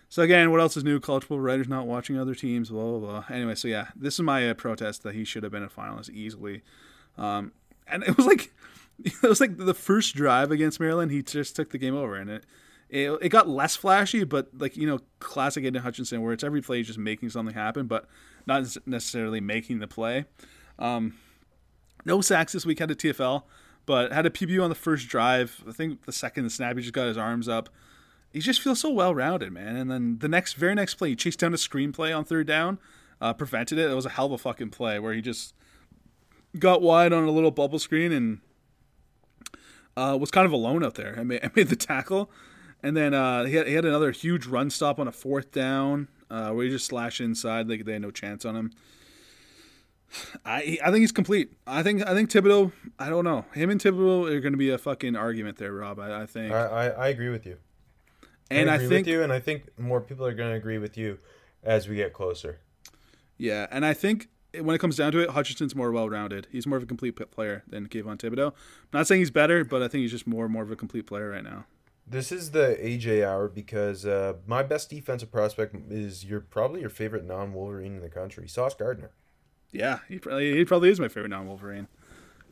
[0.09, 1.01] So again, what else is new?
[1.01, 3.25] College football writers not watching other teams, blah blah blah.
[3.35, 6.11] Anyway, so yeah, this is my uh, protest that he should have been a finalist
[6.11, 6.63] easily.
[7.19, 7.53] Um,
[7.89, 8.53] and it was like
[9.05, 12.31] it was like the first drive against Maryland, he just took the game over, and
[12.31, 12.47] it
[12.89, 16.63] it, it got less flashy, but like you know, classic Aidan Hutchinson, where it's every
[16.63, 18.09] play is just making something happen, but
[18.47, 20.25] not necessarily making the play.
[22.07, 23.43] No sacks this week, had a TFL,
[23.85, 25.65] but had a PBU on the first drive.
[25.69, 27.69] I think the second the snap, he just got his arms up.
[28.33, 29.75] He just feels so well rounded, man.
[29.75, 32.79] And then the next, very next play, he chased down a screenplay on third down,
[33.21, 33.91] uh, prevented it.
[33.91, 35.53] It was a hell of a fucking play where he just
[36.59, 38.39] got wide on a little bubble screen and
[39.97, 41.17] uh, was kind of alone out there.
[41.19, 42.31] I made, I made the tackle,
[42.83, 46.09] and then uh, he, had, he had another huge run stop on a fourth down
[46.31, 47.69] uh, where he just slashed inside.
[47.69, 48.73] Like they had no chance on him.
[50.45, 51.53] I I think he's complete.
[51.67, 52.73] I think I think Thibodeaux.
[52.99, 53.45] I don't know.
[53.53, 55.99] Him and Thibodeaux are going to be a fucking argument there, Rob.
[55.99, 56.53] I, I think.
[56.53, 57.59] I, I, I agree with you.
[58.51, 60.79] and I, agree think with you, and I think more people are going to agree
[60.79, 61.19] with you
[61.65, 62.61] as we get closer.
[63.37, 64.29] yeah, and I think
[64.63, 66.49] when it comes down to it, Hutchinson's more well-rounded.
[66.51, 68.49] He's more of a complete player than Kayvon Thibodeaux.
[68.49, 68.53] I'm
[68.93, 71.31] not saying he's better, but I think he's just more more of a complete player
[71.31, 71.67] right now.
[72.09, 76.91] This is the AJ hour because uh, my best defensive prospect is your probably your
[76.91, 79.11] favorite non-Wolverine in the country, Sauce Gardner.
[79.73, 81.89] Yeah, he probably he probably is my favorite non-Wolverine.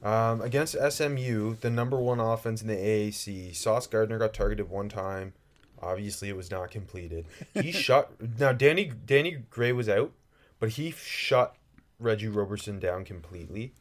[0.02, 4.88] Um, against SMU, the number one offense in the AAC, Sauce Gardner got targeted one
[4.90, 5.32] time.
[5.80, 7.26] Obviously, it was not completed.
[7.54, 8.10] He shot.
[8.38, 10.12] Now, Danny Danny Gray was out,
[10.58, 11.56] but he shut
[12.04, 13.72] Reggie Roberson down completely,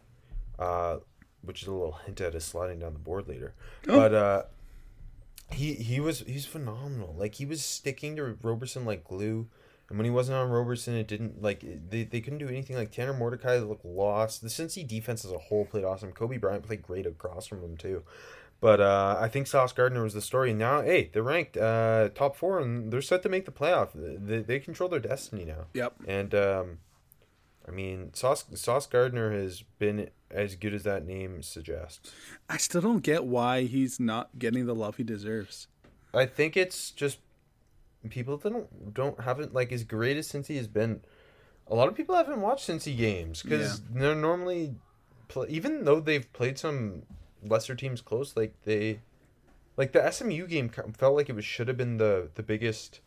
[0.57, 0.97] uh,
[1.41, 3.53] which is a little hint at his sliding down the board later.
[3.85, 4.43] But uh,
[5.51, 7.15] he he was he's phenomenal.
[7.17, 9.47] Like he was sticking to Roberson like glue.
[9.89, 12.75] And when he wasn't on Roberson, it didn't like they, they couldn't do anything.
[12.75, 14.41] Like Tanner Mordecai looked lost.
[14.41, 16.13] The Cincy defense as a whole played awesome.
[16.13, 18.03] Coby Bryant played great across from him too.
[18.63, 20.53] But uh, I think Sauce Gardner was the story.
[20.53, 23.89] Now, hey, they're ranked uh, top four, and they're set to make the playoff.
[23.93, 25.65] They, they control their destiny now.
[25.73, 25.95] Yep.
[26.07, 26.77] And um,
[27.67, 32.11] I mean, Sauce Sauce Gardner has been as good as that name suggests.
[32.49, 35.67] I still don't get why he's not getting the love he deserves.
[36.13, 37.19] I think it's just
[38.09, 41.01] people don't don't haven't like as great as Cincy has been.
[41.67, 44.75] A lot of people haven't watched Cincy games because they're normally,
[45.29, 47.03] play, even though they've played some
[47.41, 48.99] lesser teams close, like they,
[49.77, 52.99] like the SMU game felt like it was should have been the the biggest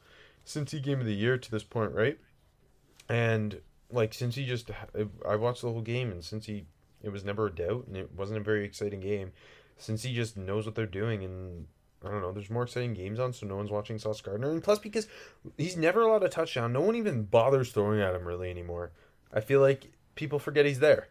[0.47, 2.19] Cincy game of the year to this point, right?
[3.09, 4.71] And like since he just,
[5.29, 6.67] I watched the whole game and since he
[7.03, 9.33] it was never a doubt and it wasn't a very exciting game.
[9.79, 11.67] since he just knows what they're doing and
[12.05, 12.33] I don't know.
[12.33, 14.51] There's more exciting games on, so no one's watching Sauce Gardner.
[14.51, 15.09] And plus, because
[15.57, 18.93] he's never allowed a touchdown, no one even bothers throwing at him really anymore.
[19.33, 21.09] I feel like people forget he's there.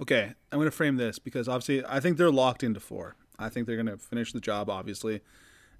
[0.00, 3.16] Okay, I'm going to frame this because obviously I think they're locked into four.
[3.38, 5.20] I think they're going to finish the job, obviously,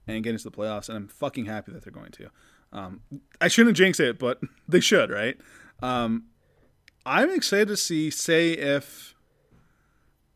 [0.06, 2.30] and get into the playoffs, and I'm fucking happy that they're going to.
[2.72, 3.00] Um,
[3.40, 5.36] I shouldn't jinx it, but they should, right?
[5.84, 6.24] Um,
[7.04, 9.14] I'm excited to see, say, if,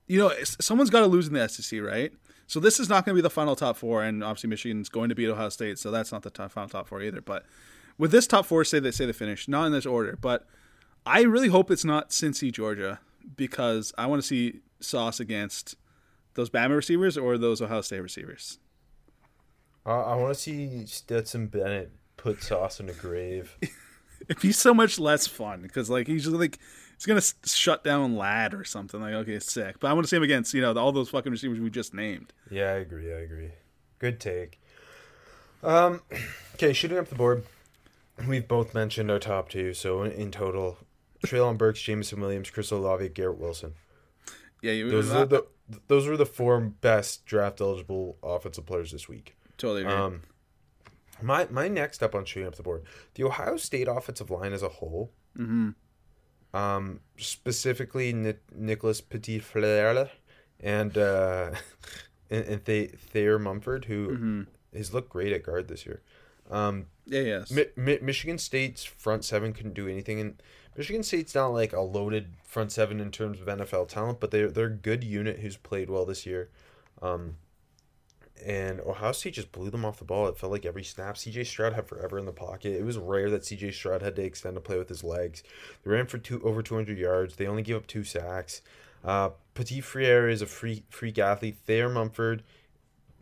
[0.07, 2.13] you know, someone's got to lose in the SEC, right?
[2.47, 5.09] So this is not going to be the final top four, and obviously Michigan's going
[5.09, 7.23] to beat Ohio State, so that's not the top, final top four either.
[7.23, 7.47] But
[7.97, 10.47] with this top four, say they say they finish, not in this order, but
[11.07, 13.01] I really hope it's not Cincy, Georgia,
[13.35, 15.77] because I want to see Sauce against
[16.35, 18.59] those Bama receivers or those Ohio State receivers.
[19.87, 23.57] Uh, I want to see Stetson Bennett put Sauce in a grave.
[24.29, 26.59] It'd be so much less fun because like he's just like
[26.97, 29.01] he's gonna shut down Lad or something.
[29.01, 29.79] Like okay, sick.
[29.81, 31.95] But I want to see him against you know all those fucking receivers we just
[31.95, 32.33] named.
[32.51, 33.13] Yeah, I agree.
[33.13, 33.51] I agree.
[33.99, 34.61] Good take.
[35.63, 36.03] Um,
[36.55, 37.45] okay, shooting up the board.
[38.27, 40.79] We've both mentioned our top two, so in, in total,
[41.25, 43.75] Treylon Burks, Jameson Williams, Chris Olave, Garrett Wilson.
[44.61, 45.47] Yeah, you, Those are the
[45.87, 49.37] those were the four best draft eligible offensive players this week.
[49.57, 49.93] totally agree.
[49.93, 50.23] Um,
[51.23, 54.63] my my next up on shooting up the board, the Ohio State offensive line as
[54.63, 55.13] a whole.
[55.37, 55.71] mm-hmm.
[56.55, 60.11] Um, specifically Ni- Nicholas Petit Frere
[60.61, 61.51] and uh,
[62.31, 64.43] and, and Th- Thayer Munford, who Mm-hmm.
[64.77, 66.01] has looked great at guard this year.
[66.51, 67.51] Um, Yeah, yes.
[67.51, 70.43] Mi- Mi- Michigan State's front seven couldn't do anything, and
[70.77, 74.51] Michigan State's not like a loaded front seven in terms of NFL talent, but they're
[74.51, 76.49] they're a good unit who's played well this year.
[77.03, 77.37] Um,
[78.45, 80.29] and Ohio State just blew them off the ball.
[80.29, 81.17] It felt like every snap.
[81.17, 82.73] CJ Stroud had forever in the pocket.
[82.73, 85.43] It was rare that CJ Stroud had to extend a play with his legs.
[85.85, 87.37] They ran for two over 200 yards.
[87.37, 88.63] They only gave up two sacks.
[89.05, 91.57] Uh, Petit Frere is a free freak athlete.
[91.67, 92.43] Thayer Munford,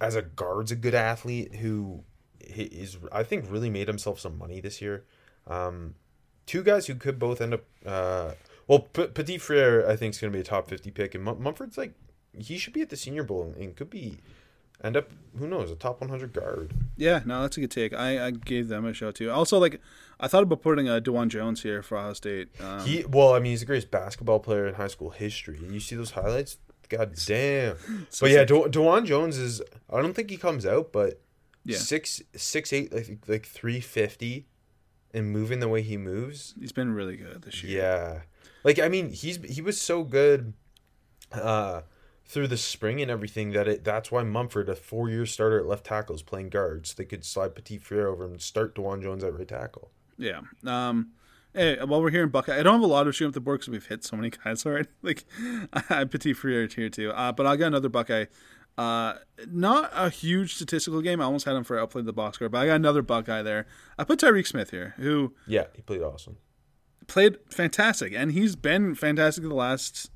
[0.00, 2.02] as a guard's a good athlete who
[2.40, 5.04] is I think really made himself some money this year.
[5.46, 5.94] Um,
[6.46, 7.64] two guys who could both end up.
[7.84, 8.32] Uh,
[8.66, 11.24] well, P- Petit Frere I think is going to be a top 50 pick, and
[11.24, 11.94] Mum- Munford's like
[12.38, 14.18] he should be at the Senior Bowl and could be
[14.84, 16.72] end up who knows a top 100 guard.
[16.96, 17.92] Yeah, no, that's a good take.
[17.92, 19.30] I, I gave them a shout too.
[19.30, 19.80] Also, like,
[20.18, 22.48] I thought about putting a Dawand Jones here for Ohio State.
[22.60, 25.58] Um, He well, I mean, he's the greatest basketball player in high school history.
[25.62, 26.56] You see those highlights?
[26.88, 27.76] God damn.
[28.20, 29.60] but yeah, De- Dawand Jones is.
[29.92, 31.20] I don't think he comes out, but
[31.64, 31.78] Yeah.
[31.78, 34.46] six six eight like like three fifty,
[35.12, 36.54] and moving the way he moves.
[36.60, 37.82] he's been really good this year.
[37.82, 38.20] Yeah,
[38.64, 40.54] like I mean, he's he was so good,
[41.32, 41.82] uh,
[42.28, 43.84] through the spring and everything that it.
[43.84, 46.94] That's why Munford, a four year starter at left tackle, is playing guards.
[46.94, 49.90] They could slide Petit Frere over and start Dawand Jones at right tackle.
[50.18, 50.40] Yeah.
[50.64, 51.12] Um,
[51.54, 53.40] hey, while we're here in Buckeye, I don't have a lot of shooting up the
[53.40, 54.88] board because we've hit so many guys already.
[55.02, 55.24] Like,
[55.72, 57.10] I have Petit Frere here too.
[57.12, 58.24] Uh, but I got another Buckeye.
[58.76, 59.14] Uh,
[59.48, 61.20] not a huge statistical game.
[61.20, 63.66] I almost had him for outplayed the box score, but I got another Buckeye there.
[63.98, 66.36] I put Tyreke Smith here, who Yeah, he played awesome.
[67.06, 70.10] played fantastic, and he's been fantastic the last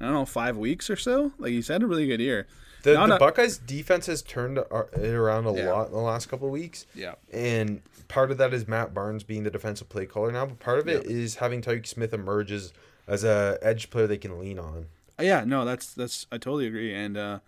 [0.00, 1.32] I don't know five weeks or so.
[1.38, 2.46] Like he's had a really good year.
[2.84, 5.72] The, the Buckeyes defense has turned it around a Yeah.
[5.72, 6.86] lot in the last couple of weeks.
[6.94, 7.14] Yeah.
[7.32, 10.78] And part of that is Matt Barnes being the defensive play caller now, but part
[10.78, 12.72] of it is having Tyreke Smith emerge as,
[13.08, 14.86] as a edge player they can lean on.
[15.18, 16.94] Uh, Yeah, no, that's that's I totally agree.
[16.94, 17.40] And uh,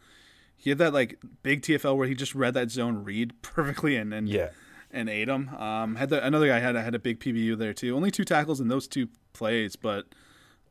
[0.57, 4.13] he had that like big TFL where he just read that zone read perfectly and
[4.13, 4.49] and Yeah.
[4.91, 5.51] and ate him.
[5.51, 7.95] Um, had the, another guy had had a big PBU there too.
[7.95, 10.07] Only two tackles in those two plays, but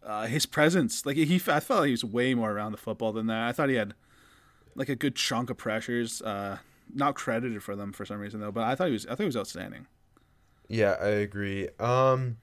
[0.04, 3.12] uh, his presence, like he, I felt like he was way more around the football
[3.12, 3.48] than that.
[3.48, 3.94] I thought he had
[4.76, 6.22] like a good chunk of pressures.
[6.22, 6.58] Uh,
[6.94, 9.20] not credited for them for some reason though, but I thought he was I thought
[9.20, 9.88] he was outstanding.
[10.68, 11.68] Yeah, I agree.
[11.80, 12.38] Um,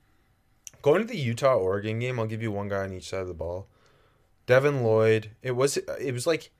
[0.82, 3.28] going to the Utah Oregon game, I'll give you one guy on each side of
[3.28, 3.68] the ball.
[4.46, 5.30] Devin Lloyd.
[5.42, 6.50] It was it was like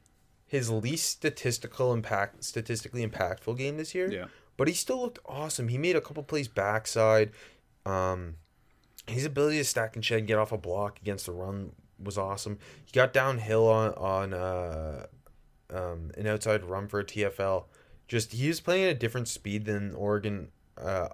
[0.47, 4.11] his least statistical impact statistically impactful game this year.
[4.11, 4.27] Yeah.
[4.57, 5.69] But he still looked awesome.
[5.69, 7.33] He made a couple plays backside.
[7.85, 8.37] Um,
[9.07, 12.59] his ability to stack and shed, get off a block against the run was awesome.
[12.85, 15.07] He got downhill on on uh,
[15.71, 17.65] um, an outside run for a TFL.
[18.09, 20.49] Just he was playing at a different speed than Oregon
[20.81, 21.09] uh,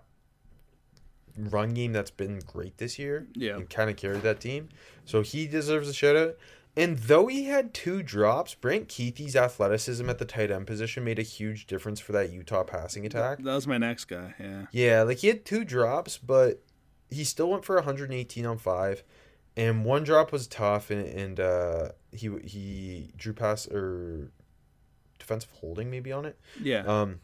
[1.36, 3.26] run game that's been great this year.
[3.34, 3.56] Yeah.
[3.56, 4.68] And kind of carried that team.
[5.04, 6.36] So he deserves a shout out.
[6.74, 11.18] And though he had two drops, Brant Kuithe's athleticism at the tight end position made
[11.18, 13.42] a huge difference for that Utah passing attack.
[13.42, 14.34] That was my next guy.
[14.40, 14.66] Yeah.
[14.72, 16.62] Yeah, like he had two drops, but
[17.12, 19.02] he still went for 118 on five,
[19.56, 24.30] and one drop was tough, and and uh, he he drew pass or
[25.18, 26.38] defensive holding maybe on it.
[26.60, 26.80] Yeah.
[26.80, 27.20] Um,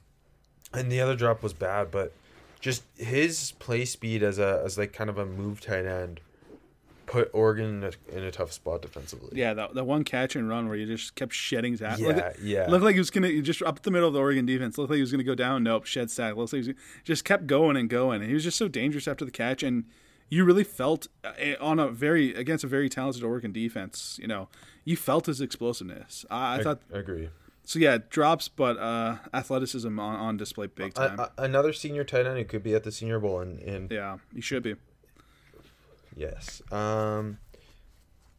[0.73, 2.13] and the other drop was bad, but
[2.61, 6.21] just his play speed as a as like kind of a move tight end
[7.09, 9.31] put Oregon in a, in a tough spot defensively.
[9.33, 12.01] yeah, that, that one catch and run where you just kept shedding tackles.
[12.01, 12.67] yeah, yeah.
[12.69, 14.79] Looked like he was gonna just up the middle of the Oregon defense.
[14.79, 15.65] Looked like he was gonna go down.
[15.65, 16.37] Nope, shed sack.
[16.37, 18.21] Looks like he was, just kept going and going.
[18.21, 19.63] And he was just so dangerous after the catch.
[19.63, 19.85] And
[20.29, 24.19] you really felt uh, on a very against a very talented Oregon defense.
[24.21, 24.49] You know,
[24.85, 26.27] you felt his explosiveness.
[26.31, 27.31] I, I I, thought I agree.
[27.65, 27.79] so.
[27.79, 31.19] Yeah, drops, but uh, athleticism on, on display big time.
[31.19, 34.19] A- another senior tight end who could be at the Senior Bowl, and, and yeah,
[34.35, 34.75] he should be.
[36.17, 36.63] Yes.
[36.73, 37.39] Um,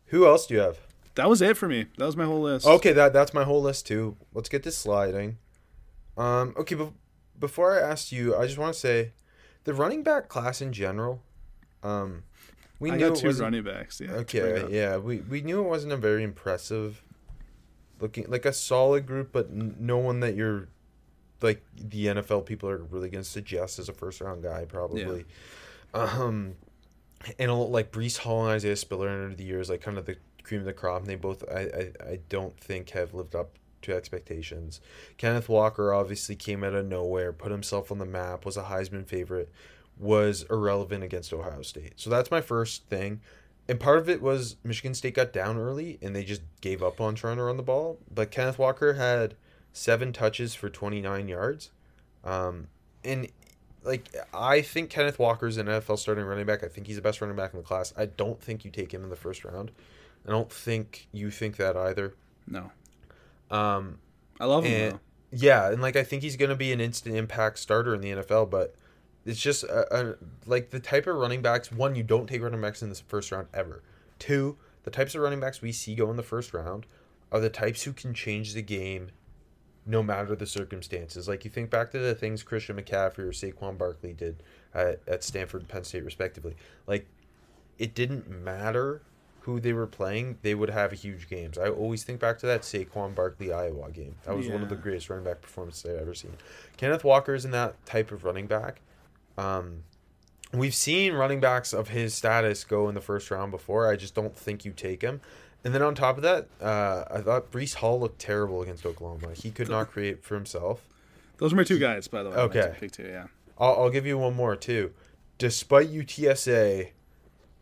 [0.07, 0.79] who else do you have?
[1.15, 1.85] That was it for me.
[1.97, 2.65] That was my whole list.
[2.65, 4.15] Okay, that that's my whole list too.
[4.33, 5.37] Let's get this sliding.
[6.17, 6.91] Um, okay, but
[7.39, 9.13] before I ask you, I just want to say,
[9.63, 11.21] the running back class in general,
[11.83, 12.23] um,
[12.79, 13.99] we I knew two running backs.
[14.01, 14.11] Yeah.
[14.13, 17.03] Okay, yeah, we we knew it wasn't a very impressive
[17.99, 20.69] looking, like a solid group, but n- no one that you're
[21.41, 25.25] like the NFL people are really gonna suggest as a first round guy probably.
[25.93, 26.55] Um,
[27.37, 30.61] and like Breece Hall and Isaiah Spiller under the years, like kind of the cream
[30.61, 33.95] of the crop, and they both I, I I don't think have lived up to
[33.95, 34.81] expectations.
[35.17, 39.07] Kenneth Walker obviously came out of nowhere, put himself on the map, was a Heisman
[39.07, 39.49] favorite,
[39.97, 41.93] was irrelevant against Ohio State.
[41.95, 43.21] So that's my first thing.
[43.67, 46.99] And part of it was Michigan State got down early and they just gave up
[46.99, 47.99] on trying to run the ball.
[48.11, 49.35] But Kenneth Walker had
[49.71, 51.69] seven touches for 29 yards.
[52.23, 52.67] Um,
[53.03, 53.29] and
[53.83, 56.63] like I think Kenneth Walker's an NFL starting running back.
[56.63, 57.93] I think he's the best running back in the class.
[57.97, 59.71] I don't think you take him in the first round.
[60.27, 62.13] I don't think you think that either.
[62.47, 62.71] No,
[63.49, 63.99] Um,
[64.39, 64.91] I love him.
[64.91, 64.99] though.
[65.31, 68.49] yeah, and like I think he's gonna be an instant impact starter in the NFL,
[68.49, 68.75] but
[69.25, 70.15] it's just a, a,
[70.45, 71.71] like the type of running backs.
[71.71, 73.83] One, you don't take running backs in the first round ever.
[74.17, 76.85] Two, the types of running backs we see go in the first round
[77.31, 79.11] are the types who can change the game,
[79.89, 81.27] no matter the circumstances.
[81.27, 85.23] Like you think back to the things Christian McCaffrey or Saquon Barkley did at, at
[85.23, 86.55] Stanford, and Penn State, respectively.
[86.85, 87.07] Like
[87.79, 89.01] it didn't matter
[89.41, 91.57] who they were playing, they would have huge games.
[91.57, 94.15] I always think back to that Saquon Barkley Iowa game.
[94.25, 96.33] That was one of the greatest running back performances I've ever seen.
[96.77, 98.81] Kenneth Walker is in that type of running back.
[99.39, 99.85] Um,
[100.53, 103.89] we've seen running backs of his status go in the first round before.
[103.89, 105.21] I just don't think you take him.
[105.63, 109.33] And then on top of that, uh, I thought Breece Hall looked terrible against Oklahoma.
[109.33, 110.81] He could not create for himself.
[111.37, 112.35] Those are my two guys, by the way.
[112.37, 112.75] Okay.
[112.79, 113.27] Big two, yeah.
[113.57, 114.91] I'll, I'll give you one more too.
[115.37, 116.89] Despite UTSA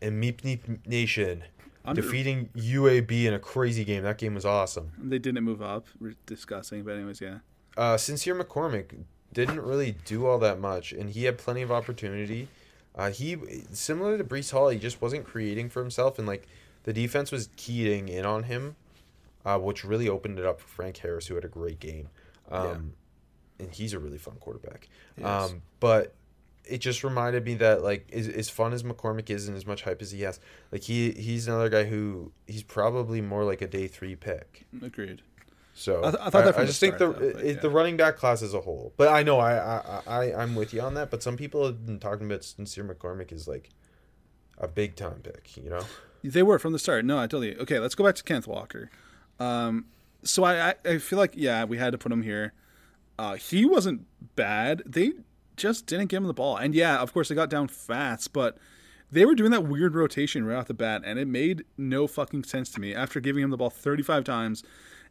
[0.00, 1.44] and Meep Neep Nation
[1.84, 4.92] Under- defeating UAB in a crazy game, that game was awesome.
[4.98, 5.86] They didn't move up.
[6.00, 7.38] We're discussing, but anyways, yeah.
[7.76, 8.96] Uh, Sincere McCormick
[9.32, 12.48] didn't really do all that much, and he had plenty of opportunity.
[12.96, 13.36] Uh, he
[13.72, 16.48] similar to Breece Hall, he just wasn't creating for himself, and like
[16.84, 18.76] the defense was keying in on him,
[19.44, 22.08] uh, which really opened it up for Frank Harris, who had a great game.
[22.50, 22.94] Um,
[23.60, 24.88] And he's a really fun quarterback.
[25.16, 25.50] Yes.
[25.50, 26.14] Um, but
[26.64, 29.82] it just reminded me that like as, as fun as McCormick is and as much
[29.82, 30.38] hype as he has,
[30.70, 34.66] like he he's another guy who he's probably more like a day three pick.
[34.80, 35.22] Agreed.
[35.74, 37.60] So I th- I thought that from I the just think the though, it, yeah.
[37.60, 38.92] the running back class as a whole.
[38.96, 41.10] But I know I I I I'm with you on that.
[41.10, 43.70] But some people have been talking about Sincere McCormick is like
[44.58, 45.56] a big time pick.
[45.56, 45.84] You know.
[46.22, 47.04] They were from the start.
[47.04, 47.56] No, I told you.
[47.60, 48.90] Okay, let's go back to Kenneth Walker.
[49.38, 49.86] Um,
[50.22, 52.52] so I, I, I feel like yeah, we had to put him here.
[53.18, 54.06] Uh, he wasn't
[54.36, 54.82] bad.
[54.86, 55.12] They
[55.56, 58.58] just didn't give him the ball, and yeah, of course they got down fast, but
[59.10, 62.44] they were doing that weird rotation right off the bat, and it made no fucking
[62.44, 62.94] sense to me.
[62.94, 64.62] After giving him the ball 35 times,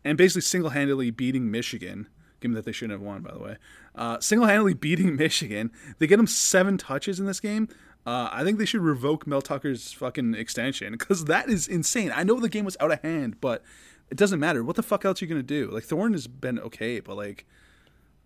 [0.03, 2.07] and basically single-handedly beating Michigan,
[2.39, 3.57] given that they shouldn't have won, by the way,
[3.95, 7.67] uh, single-handedly beating Michigan, they get him seven touches in this game.
[8.07, 12.09] Uh, I think they should revoke Mel Tucker's fucking extension because that is insane.
[12.15, 13.63] I know the game was out of hand, but
[14.09, 14.63] it doesn't matter.
[14.63, 15.69] What the fuck else are you gonna do?
[15.69, 17.45] Like Thorn has been okay, but like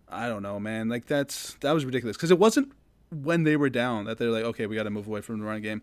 [0.08, 0.88] I don't know, man.
[0.88, 2.70] Like that's that was ridiculous because it wasn't
[3.10, 5.44] when they were down that they're like, okay, we got to move away from the
[5.44, 5.82] running game.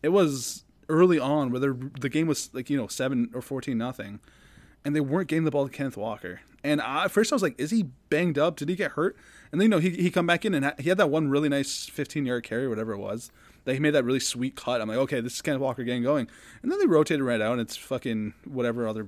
[0.00, 4.20] It was early on where the game was like you know seven or fourteen nothing,
[4.84, 6.40] and they weren't getting the ball to Kenneth Walker.
[6.62, 8.56] And I, at first I was like, is he banged up?
[8.56, 9.16] Did he get hurt?
[9.50, 11.28] And then you know he he come back in and ha- he had that one
[11.28, 13.30] really nice fifteen yard carry, whatever it was.
[13.64, 14.80] That he made that really sweet cut.
[14.80, 16.28] I'm like, okay, this is Kenneth Walker getting going.
[16.62, 19.06] And then they rotated right out, and it's fucking whatever other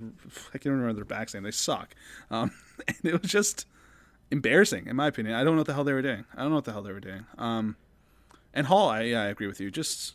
[0.55, 1.43] I can't remember their back's name.
[1.43, 1.95] They suck.
[2.31, 2.51] Um,
[2.89, 3.67] and it was just
[4.31, 5.35] embarrassing in my opinion.
[5.37, 6.25] I don't know what the hell they were doing.
[6.35, 7.25] I don't know what the hell they were doing.
[7.39, 7.77] Um,
[8.55, 9.71] And Hall, I, yeah, I agree with you.
[9.71, 10.15] Just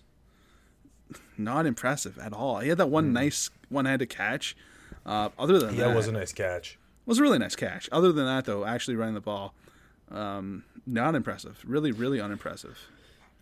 [1.38, 2.60] not impressive at all.
[2.60, 4.56] He had that one nice one-handed catch.
[5.08, 6.78] Uh, other than Yeah, that, it was a nice catch.
[7.06, 7.88] was a really nice catch.
[7.92, 9.54] Other than that, though, actually running the ball,
[10.12, 11.64] um, not impressive.
[11.66, 12.78] Really, really unimpressive.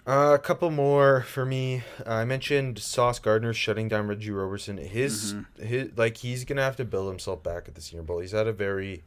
[0.07, 1.81] Uh, a couple more for me.
[2.05, 4.77] Uh, I mentioned Sauce Gardner shutting down Reggie Roberson.
[4.77, 5.65] His, Mm-hmm.
[5.65, 8.19] his, like he's gonna have to build himself back at the Senior Bowl.
[8.19, 9.03] He's had a very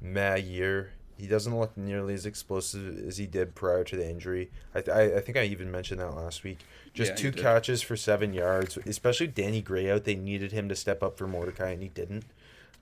[0.00, 0.90] mad year.
[1.16, 4.50] He doesn't look nearly as explosive as he did prior to the injury.
[4.74, 6.58] I, I, I think I even mentioned that last week.
[6.92, 8.76] Just Yeah, two catches for seven yards.
[8.86, 10.04] Especially Danny Gray out.
[10.04, 12.24] They needed him to step up for Mordecai, and he didn't.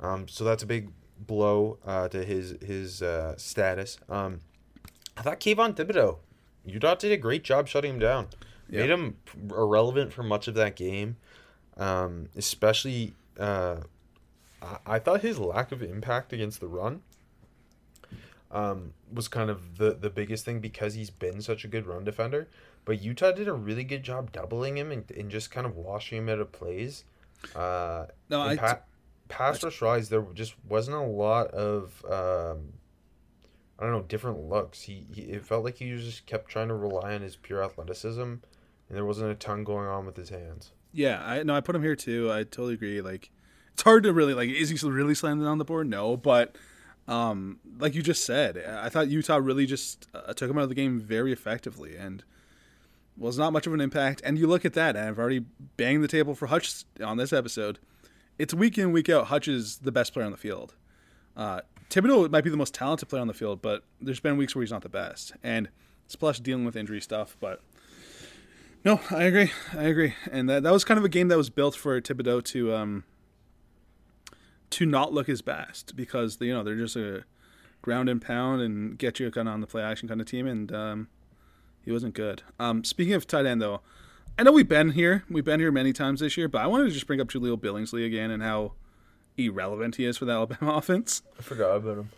[0.01, 3.99] Um, so that's a big blow uh, to his his uh, status.
[4.09, 4.41] Um,
[5.17, 6.19] I thought Kayvon Thibodeaux,
[6.65, 8.29] Utah did a great job shutting him down.
[8.81, 9.17] Made him
[9.51, 11.17] irrelevant for much of that game.
[11.77, 13.81] Um, especially, uh,
[14.63, 17.03] I, I thought his lack of impact against the run
[18.53, 22.05] um, was kind of the, the biggest thing because he's been such a good run
[22.05, 22.49] defender.
[22.85, 26.19] But Utah did a really good job doubling him and, and just kind of washing
[26.19, 27.05] him out of plays.
[27.55, 28.81] Uh, No, I- pa-
[29.29, 32.75] pass rush wise, there just wasn't a lot of um,
[33.79, 34.83] I don't know different looks.
[34.83, 38.21] He, he it felt like he just kept trying to rely on his pure athleticism,
[38.23, 38.43] and
[38.89, 40.73] there wasn't a ton going on with his hands.
[40.93, 42.31] Yeah, I no, I put him here too.
[42.31, 43.01] I totally agree.
[43.01, 43.31] Like,
[43.73, 44.51] it's hard to really like.
[44.51, 45.89] Is he really slamming on the board?
[45.89, 46.57] No, but
[47.09, 50.69] um, like you just said, I thought Utah really just uh, took him out of
[50.69, 52.23] the game very effectively, and
[53.17, 54.23] was not much of an impact.
[54.25, 55.45] And you look at that, and I've already
[55.77, 57.79] banged the table for Hutch on this episode.
[58.39, 59.27] It's week in week out.
[59.27, 60.75] Hutch is the best player on the field.
[61.37, 64.55] Uh, Thibodeaux might be the most talented player on the field, but there's been weeks
[64.55, 65.69] where he's not the best, and
[66.07, 67.61] it's plus dealing with injury stuff, but.
[68.85, 69.53] No, I agree.
[69.77, 70.15] I agree.
[70.33, 73.05] And that, that was kind of a game that was built for Thibodeaux to um
[74.73, 77.25] to not look his best because you know they're just a
[77.83, 80.47] ground and pound and get you kind of on the play action kind of team,
[80.47, 81.09] and um,
[81.85, 82.43] he wasn't good.
[82.59, 83.81] Um, speaking of tight end though,
[84.39, 86.85] I know we've been here, we've been here many times this year, but I wanted
[86.85, 88.73] to just bring up Jahleel Billingsley again and how
[89.37, 91.23] irrelevant he is for the Alabama offense.
[91.39, 92.11] I forgot about him.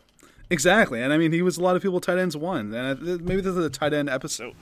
[0.51, 2.95] Exactly, and I mean he was a lot of people tight ends one, and I,
[3.23, 4.55] maybe this is a tight end episode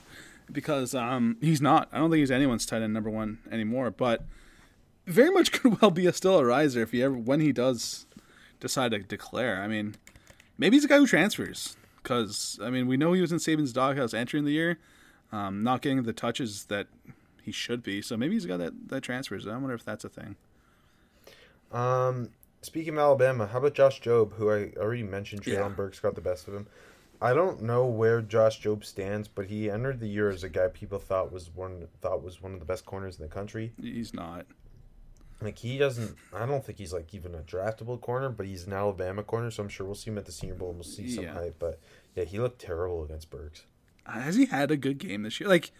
[0.51, 1.89] because um, he's not.
[1.91, 4.23] I don't think he's anyone's tight end number one anymore, but
[5.05, 8.05] very much could well be a still a riser if he ever when he does
[8.59, 9.61] decide to declare.
[9.61, 9.95] I mean,
[10.57, 13.73] maybe he's a guy who transfers because I mean we know he was in Saban's
[13.73, 14.79] doghouse entering the year,
[15.31, 16.87] um, not getting the touches that
[17.41, 18.01] he should be.
[18.01, 19.47] So maybe he's a guy that that transfers.
[19.47, 20.35] I wonder if that's a thing.
[21.71, 22.29] Um,
[22.61, 25.43] speaking of Alabama, how about Josh Jobe, who I already mentioned?
[25.43, 25.69] Treylon Yeah.
[25.69, 26.67] Burks got the best of him.
[27.21, 30.67] I don't know where Josh Jobe stands, but he entered the year as a guy
[30.67, 33.71] people thought was one thought was one of the best corners in the country.
[33.81, 34.45] He's not.
[35.43, 36.15] Like he doesn't.
[36.33, 39.63] I don't think he's like even a draftable corner, but he's an Alabama corner, so
[39.63, 41.33] I'm sure we'll see him at the Senior Bowl and we'll see some Yeah.
[41.33, 41.55] hype.
[41.59, 41.79] But
[42.15, 43.63] yeah, he looked terrible against Burks.
[44.05, 45.47] has he had a good game this year?
[45.49, 45.71] Like,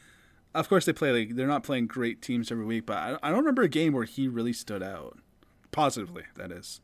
[0.54, 3.30] of course they play like they're not playing great teams every week, but I, I
[3.30, 5.18] don't remember a game where he really stood out
[5.72, 6.24] positively.
[6.36, 6.82] That is.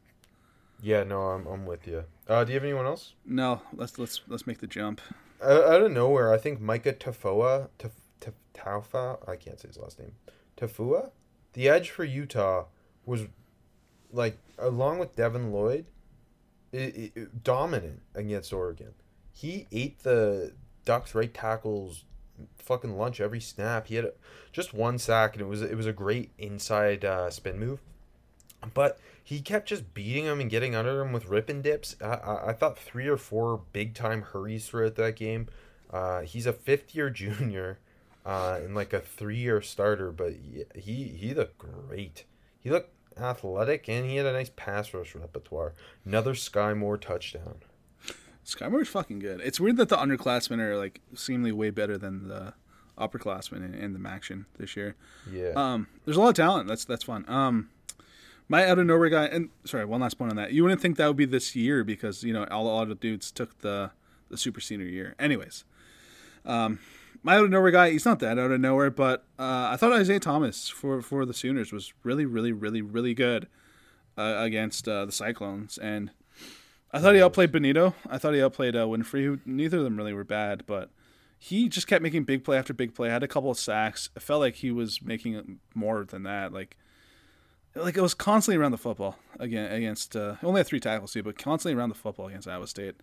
[0.82, 2.06] Yeah, no, I'm I'm with you.
[2.28, 3.14] Uh, do you have anyone else?
[3.26, 5.02] No, let's let's let's make the jump.
[5.44, 9.78] Out, out of nowhere, I think Micah Tafua, Taf, Taf, Taufa, I can't say his
[9.78, 10.12] last name.
[10.58, 11.12] Tafua,
[11.60, 12.68] the edge for Utah
[13.06, 13.24] was
[14.14, 15.88] like along with Devin Lloyd,
[16.74, 18.94] i i dominant against Oregon.
[19.34, 20.54] He ate the
[20.86, 22.06] Ducks right tackles
[22.56, 23.88] fucking lunch every snap.
[23.88, 24.14] He had
[24.54, 27.82] just one sack and it was it was a great inside uh, spin move.
[28.74, 31.98] But he kept just beating him and getting under him with rip and dips.
[32.02, 35.50] I, I, I thought three or four big time hurries throughout that game.
[35.92, 37.80] Uh, he's a fifth year junior
[38.26, 40.34] uh, and like a three year starter, but
[40.76, 42.26] he, he looked great.
[42.60, 45.74] He looked athletic and he had a nice pass rush repertoire.
[46.06, 47.56] Another Skyy Moore touchdown.
[48.46, 49.42] Skyy Moore's fucking good.
[49.42, 52.54] It's weird that the underclassmen are like seemingly way better than the
[52.98, 54.96] upperclassmen in, in the MACtion this year.
[55.32, 55.54] Yeah.
[55.56, 56.68] Um, there's a lot of talent.
[56.68, 57.26] That's that's fun.
[57.28, 57.70] Um,
[58.48, 60.52] my out of nowhere guy, and sorry, one last point on that.
[60.52, 63.32] You wouldn't think that would be this year because you know all the other dudes
[63.32, 63.92] took the
[64.30, 65.16] the super senior year.
[65.20, 65.64] Anyways,
[66.46, 66.80] um,
[67.24, 69.94] my out of nowhere guy, he's not that out of nowhere, but uh, I thought
[69.94, 73.48] Isaiah Thomas for for the Sooners was really, really, really, really good
[74.18, 76.12] uh, against uh, the Cyclones, and
[76.92, 77.94] I thought he outplayed Benito.
[78.10, 79.24] I thought he outplayed uh, Winfrey.
[79.24, 80.90] Who neither of them really were bad, but
[81.38, 83.10] he just kept making big play after big play.
[83.10, 84.10] Had a couple of sacks.
[84.16, 86.52] It felt like he was making more than that.
[86.52, 86.78] Like,
[87.76, 90.16] like it was constantly around the football again against.
[90.16, 92.96] Uh, only had three tackles too, but constantly around the football against Iowa State.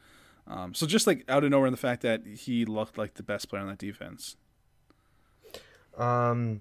[0.48, 3.22] Um, so just like out of nowhere, in the fact that he looked like the
[3.22, 4.36] best player on that defense.
[5.96, 6.60] Um,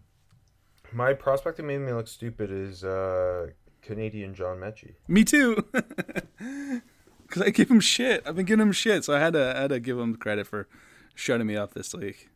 [0.92, 3.48] my prospect that made me look stupid is uh,
[3.82, 4.94] Canadian John Metchie.
[5.08, 5.66] Me too.
[7.28, 8.22] Because I give him shit.
[8.28, 10.46] I've been giving him shit, so I had to I had to give him credit
[10.46, 10.68] for
[11.16, 12.30] shutting me up this week.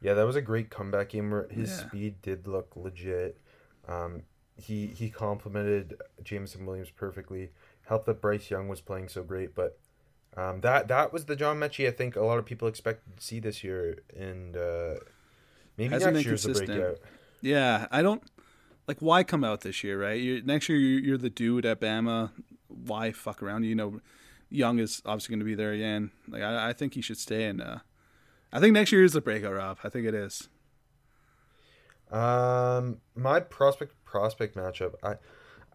[0.00, 1.86] Yeah, that was a great comeback game where his Yeah.
[1.86, 3.38] speed did look legit.
[3.86, 4.22] Um,
[4.56, 7.52] he he complemented Jameson Williams perfectly.
[7.86, 9.78] Helped that Bryce Young was playing so great, but
[10.36, 13.22] um, that that was the John Metchie I think a lot of people expected to
[13.22, 14.94] see this year, and uh,
[15.76, 16.98] maybe Hasn't next year's the breakout.
[17.40, 18.22] Yeah, I don't
[18.88, 20.18] like why come out this year, right?
[20.18, 22.30] you next year you're, you're the dude at Bama.
[22.68, 23.64] Why fuck around?
[23.64, 24.00] You know,
[24.48, 26.10] Young is obviously going to be there again.
[26.28, 27.78] Like I, I think he should stay, and uh,
[28.52, 29.78] I think next year is the breakout, Rob.
[29.84, 30.48] I think it is.
[32.10, 35.16] Um, my prospect prospect matchup, I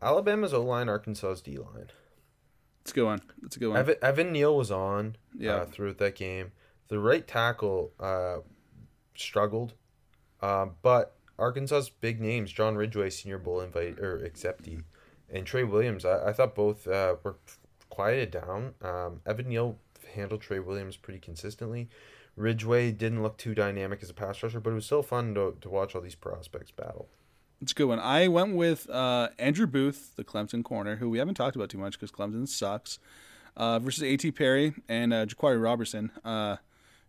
[0.01, 1.91] Alabama's O line, Arkansas's D line.
[2.87, 3.21] It's a good one.
[3.43, 3.77] It's a good one.
[3.79, 5.55] Evan, Evan Neal was on Yeah.
[5.55, 6.53] uh, throughout that game.
[6.87, 8.37] The right tackle uh,
[9.13, 9.73] struggled,
[10.41, 14.83] uh, but Arkansas's big names, John Ridgeway, Senior Bowl invite or acceptee,
[15.29, 17.35] and Trey Williams, I, I thought both uh, were
[17.89, 18.75] quieted down.
[18.81, 19.77] Um, Evan Neal
[20.15, 21.89] handled Trey Williams pretty consistently.
[22.37, 25.57] Ridgeway didn't look too dynamic as a pass rusher, but it was still fun to,
[25.59, 27.09] to watch all these prospects battle.
[27.61, 27.99] It's a good one.
[27.99, 31.79] I went with uh, Andrew Booth, the Clemson corner, who we haven't talked about too
[31.79, 32.99] much because Clemson sucks,
[33.55, 34.31] uh, versus A.T.
[34.31, 36.57] Perry and uh, Jaquarii Roberson, uh,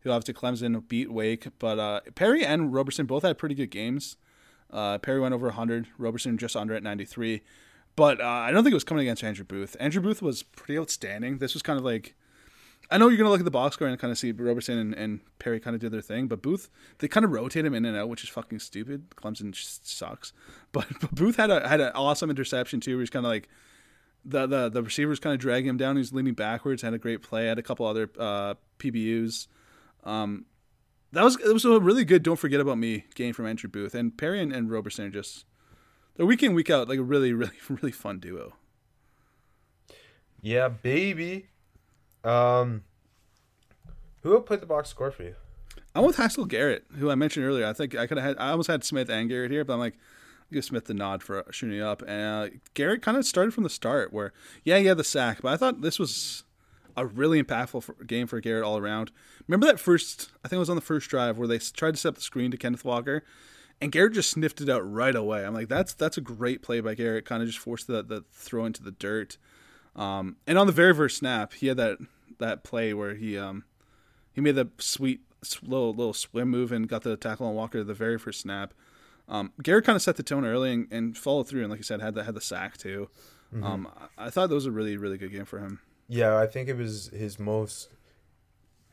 [0.01, 1.49] who obviously Clemson beat Wake.
[1.59, 4.17] But uh, Perry and Roberson both had pretty good games.
[4.71, 7.43] Uh, Perry went over 100, Roberson just under at 93.
[7.95, 9.77] But uh, I don't think it was coming against Andrew Booth.
[9.81, 11.39] Andrew Booth was pretty outstanding.
[11.39, 12.15] This was kind of like
[12.91, 14.95] I know you're gonna look at the box score and kind of see Roberson and,
[14.95, 17.85] and Perry kind of did their thing, but Booth they kind of rotate him in
[17.85, 19.11] and out, which is fucking stupid.
[19.11, 20.33] Clemson sucks,
[20.73, 23.49] but, but Booth had a had an awesome interception too, where he's kind of like
[24.25, 25.97] the the the receivers kind of dragging him down.
[25.97, 29.49] He's leaning backwards, had a great play, had a couple other uh, PBUs.
[30.05, 30.47] Um,
[31.13, 32.23] that was it was a really good.
[32.23, 35.45] Don't forget about me game from Andrew Booth and Perry and, and Roberson are just
[36.17, 38.55] they're week in week out like a really really really fun duo.
[40.41, 41.49] Yeah, baby.
[42.25, 42.83] Um,
[44.23, 45.35] who will put the box score for you?
[45.95, 47.67] I'm with Haskell Garrett, who I mentioned earlier.
[47.67, 48.37] I think I could have had.
[48.39, 49.95] I almost had Smith and Garrett here, but I'm like,
[50.53, 52.03] give Smith the nod for shooting up.
[52.03, 54.33] And uh, Garrett kind of started from the start, where
[54.65, 56.45] yeah, yeah, the sack, but I thought this was
[56.97, 59.13] a really impactful for, game for Garrett all around.
[59.47, 60.31] Remember that first?
[60.45, 62.21] I think it was on the first drive where they tried to set up the
[62.21, 63.25] screen to Kenneth Walker,
[63.81, 65.45] and Garrett just sniffed it out right away.
[65.45, 67.25] I'm like, that's that's a great play by Garrett.
[67.25, 69.39] Kind of just forced the the throw into the dirt.
[69.99, 71.99] Um, and on the very first snap, he had that
[72.39, 73.65] that play where he um
[74.33, 75.21] he made the sweet
[75.63, 78.73] little little swim move and got the tackle on Walker the very first snap.
[79.29, 81.83] Um, Garrett kind of set the tone early and, and followed through, and like you
[81.85, 83.11] said, had the had the sack too.
[83.63, 83.89] Um,
[84.19, 85.81] I, thought that was a really really good game for him.
[86.07, 87.89] Yeah, I think it was his most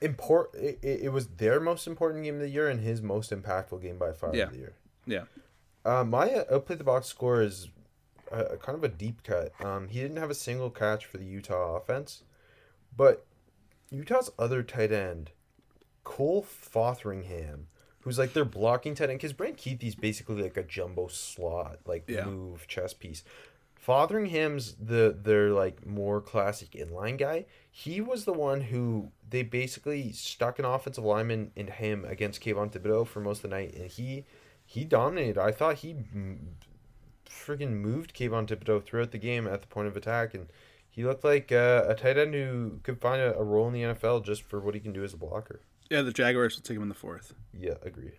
[0.02, 0.64] important.
[0.64, 3.98] It, it was their most important game of the year and his most impactful game
[3.98, 4.46] by far Yeah.
[4.46, 4.74] of the year.
[5.06, 5.24] Yeah,
[5.86, 7.68] Uh, my uh, outplay the box score is
[8.32, 9.52] a, kind of a deep cut.
[9.64, 12.24] Um, he didn't have a single catch for the Utah offense,
[12.96, 13.26] but
[13.92, 15.32] Utah's other tight end,
[16.04, 17.68] Cole Fotheringham,
[18.02, 22.06] who's like their blocking tight end, because Brant Kuithe's basically like a jumbo slot, like
[22.08, 22.26] Yeah.
[22.26, 23.24] move chess piece.
[23.86, 27.46] Fotheringham's the their like more classic inline guy.
[27.70, 32.72] He was the one who they basically stuck an offensive lineman in him against Kayvon
[32.72, 34.26] Thibodeaux for most of the night, and he
[34.66, 35.38] he dominated.
[35.38, 35.96] I thought he
[37.30, 40.48] freaking moved Kayvon Thibodeaux throughout the game at the point of attack, and
[40.90, 43.82] he looked like uh, a tight end who could find a, a role in the
[43.82, 45.62] NFL just for what he can do as a blocker.
[45.90, 46.02] yeah.
[46.02, 47.34] The Jaguars will take him in the fourth.
[47.54, 48.14] Yeah, agree.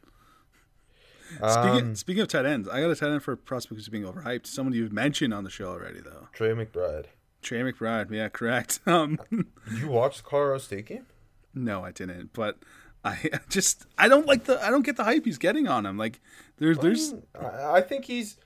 [1.38, 4.04] Speaking Um, speaking of tight ends, I got a tight end for prospect who's being
[4.04, 4.46] overhyped.
[4.46, 6.28] Someone you've mentioned on the show already, though.
[6.32, 7.06] Trey McBride.
[7.42, 8.10] Trey McBride.
[8.12, 8.80] Yeah, correct.
[8.86, 11.06] Um, Did you watch the Colorado State game?
[11.54, 12.32] no, I didn't.
[12.32, 12.58] But
[13.04, 15.96] I just I don't like the I don't get the hype he's getting on him.
[15.98, 16.20] Like
[16.58, 18.36] there's there's I, I think he's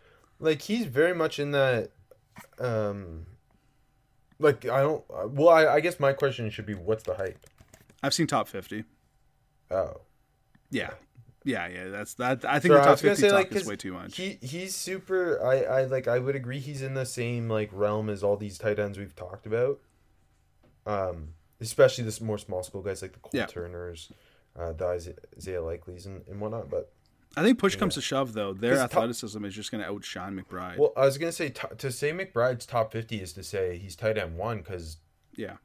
[0.40, 1.90] like he's very much in that.
[2.58, 3.26] Um,
[4.38, 5.04] like I don't.
[5.32, 7.38] Well, I, I guess my question should be, what's the hype?
[8.02, 8.84] I've seen top fifty.
[9.70, 10.00] Oh,
[10.70, 10.90] Yeah,
[11.44, 11.88] yeah, yeah.
[11.88, 12.44] That's that.
[12.44, 14.16] I think So the top was gonna fifty say, talk like, is way too much.
[14.16, 15.40] He he's super.
[15.44, 16.08] I I like.
[16.08, 16.58] I would agree.
[16.58, 19.80] He's in the same like realm as all these tight ends we've talked about.
[20.86, 23.46] Um, especially this more small school guys like the Cole Yeah.
[23.46, 24.10] Turners,
[24.58, 26.70] uh, the Isaiah, Isaiah Likely's and, and whatnot.
[26.70, 26.90] But
[27.36, 28.52] I think push comes to shove though.
[28.52, 30.78] Their 'Cause top- athleticism is just going to outshine McBride.
[30.78, 33.94] well, I was gonna say to, to say McBride's top fifty is to say he's
[33.96, 34.96] tight end one because
[35.36, 35.56] yeah,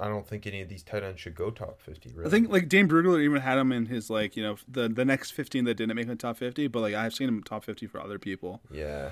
[0.00, 2.10] I don't think any of these tight ends should go top fifty.
[2.14, 4.88] Really, I think like Dane Brugler even had him in his like you know the
[4.88, 7.64] the next fifteen that didn't make the top fifty, but like I've seen him top
[7.64, 8.62] fifty for other people.
[8.70, 9.10] Yeah.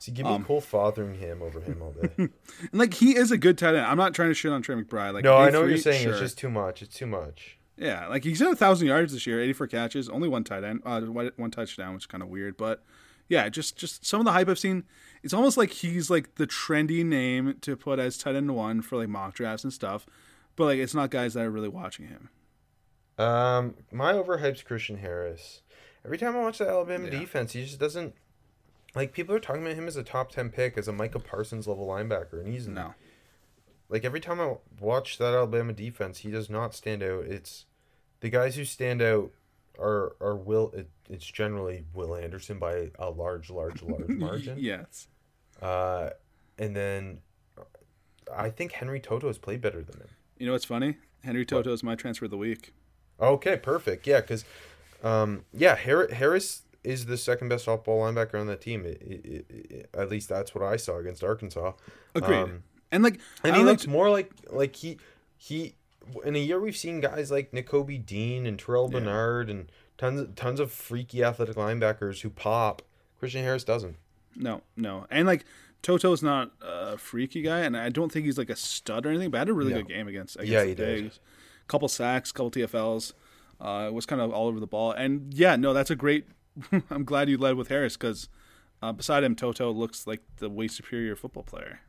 [0.00, 2.10] See, give me Um, Cole Fotheringham over him all day.
[2.18, 2.30] And
[2.72, 3.86] like he is a good tight end.
[3.86, 5.14] I'm not trying to shit on Trey McBride.
[5.14, 6.02] Like no, I know what you're saying.
[6.02, 6.10] sure.
[6.10, 6.82] It's just too much.
[6.82, 7.58] It's too much.
[7.76, 10.82] Yeah, like he's at a thousand yards this year, eighty-four catches, only one tight end,
[10.84, 12.56] uh, one touchdown, which is kind of weird.
[12.56, 12.82] But
[13.28, 14.84] yeah, just just some of the hype I've seen.
[15.22, 18.96] It's almost like he's like the trendy name to put as tight end one for
[18.98, 20.04] like mock drafts and stuff.
[20.54, 22.28] But like, it's not guys that are really watching him.
[23.18, 25.62] Um, my overhyped's Christian Harris.
[26.04, 27.20] Every time I watch the Alabama Yeah.
[27.20, 28.14] defense, he just doesn't.
[28.94, 31.66] Like people are talking about him as a top ten pick, as a Micah Parsons
[31.66, 32.94] level linebacker, and he's No.
[33.92, 37.26] Like every time I watch that Alabama defense, he does not stand out.
[37.26, 37.66] It's
[38.20, 39.32] the guys who stand out
[39.78, 40.72] are are Will.
[40.74, 44.56] It, it's generally Will Anderson by a large, large, large margin.
[44.58, 45.08] yes.
[45.60, 46.08] Uh,
[46.58, 47.18] and then
[48.34, 50.08] I think Henry Toto has played better than him.
[50.38, 50.96] You know what's funny?
[51.22, 52.72] Henry Toto is my transfer of the week.
[53.20, 54.06] Okay, perfect.
[54.06, 54.44] Yeah, because,
[55.04, 58.84] um, yeah, Har- Harris is the second best off ball linebacker on that team.
[58.86, 61.72] It, it, it, at least that's what I saw against Arkansas.
[62.14, 62.36] Agreed.
[62.38, 62.62] Um,
[62.92, 64.98] and like, and he like looks more like like he
[65.36, 65.74] he.
[66.24, 68.98] In a year, we've seen guys like Nakobe Dean and Terrell Yeah.
[69.00, 72.82] Bernard and tons tons of freaky athletic linebackers who pop.
[73.18, 73.96] Christian Harris doesn't.
[74.36, 75.44] No, no, and like
[75.82, 79.30] Toto's not a freaky guy, and I don't think he's like a stud or anything.
[79.30, 79.78] But I had a really No.
[79.82, 80.36] good game against.
[80.36, 81.02] against Yeah, the he did.
[81.04, 81.20] Pigs.
[81.68, 83.12] Couple sacks, couple TFLs.
[83.60, 86.26] Uh, it was kind of all over the ball, and yeah, no, that's a great.
[86.90, 88.28] I'm glad you led with Harris because
[88.82, 91.80] uh, beside him, Toto looks like the way superior football player.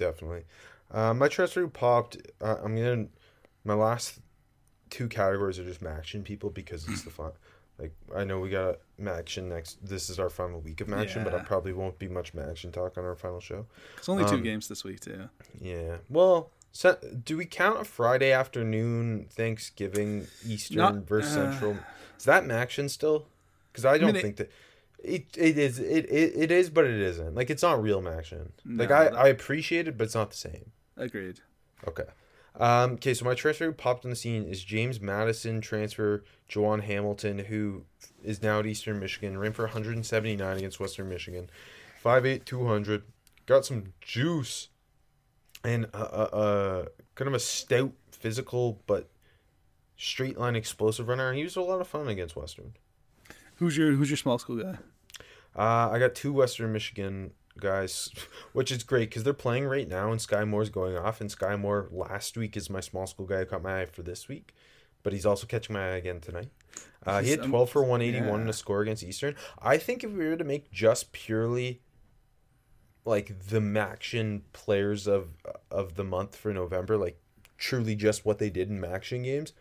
[0.00, 0.44] Definitely.
[0.90, 2.16] Uh, my who popped.
[2.40, 3.06] Uh, I'm gonna.
[3.64, 4.18] My last
[4.88, 7.32] two categories are just MACtion people because it's the fun.
[7.78, 9.86] Like I know we got MACtion next.
[9.86, 12.96] This is our final week of MACtion, but I probably won't be much MACtion talk
[12.98, 13.66] on our final show.
[13.98, 15.28] It's only two Um, games this week too.
[15.60, 15.98] Yeah.
[16.08, 21.76] Well, so, do we count a Friday afternoon Thanksgiving Eastern Not- versus uh, Central?
[22.18, 23.26] Is that MACtion still?
[23.70, 24.50] Because I don't mean, it- think that.
[25.02, 28.50] It, it is it, it, it is but it isn't like it's not real MACtion
[28.66, 31.40] like I, that- I appreciate it but it's not the same Agreed.
[31.88, 32.04] Okay.
[32.58, 36.82] Um, okay, so my transfer who popped on the scene is James Madison transfer Jawon
[36.82, 37.84] Hamilton, who
[38.22, 41.48] is now at Eastern Michigan, ran for 179 against Western Michigan,
[42.04, 43.04] 5'8", 200,
[43.46, 44.68] got some juice,
[45.64, 46.84] and uh, uh, uh,
[47.14, 49.08] kind of a stout, physical but
[49.96, 51.28] straight line explosive runner.
[51.28, 52.74] And he was a lot of fun against Western.
[53.56, 54.76] Who's your Who's your small school guy?
[55.60, 58.08] Uh, I got two Western Michigan guys,
[58.54, 61.20] which is great because they're playing right now, and Skyy Moore's going off.
[61.20, 64.02] And Skyy Moore last week is my small school guy who caught my eye for
[64.02, 64.54] this week,
[65.02, 66.48] but he's also catching my eye again tonight.
[67.04, 68.50] Uh, he had um, 12 for 181 in yeah.
[68.50, 69.36] a score against Eastern.
[69.60, 71.82] I think if we were to make just purely
[73.04, 75.28] like the MACtion players of
[75.70, 77.20] of the month for November, like
[77.58, 79.52] truly just what they did in MACtion games,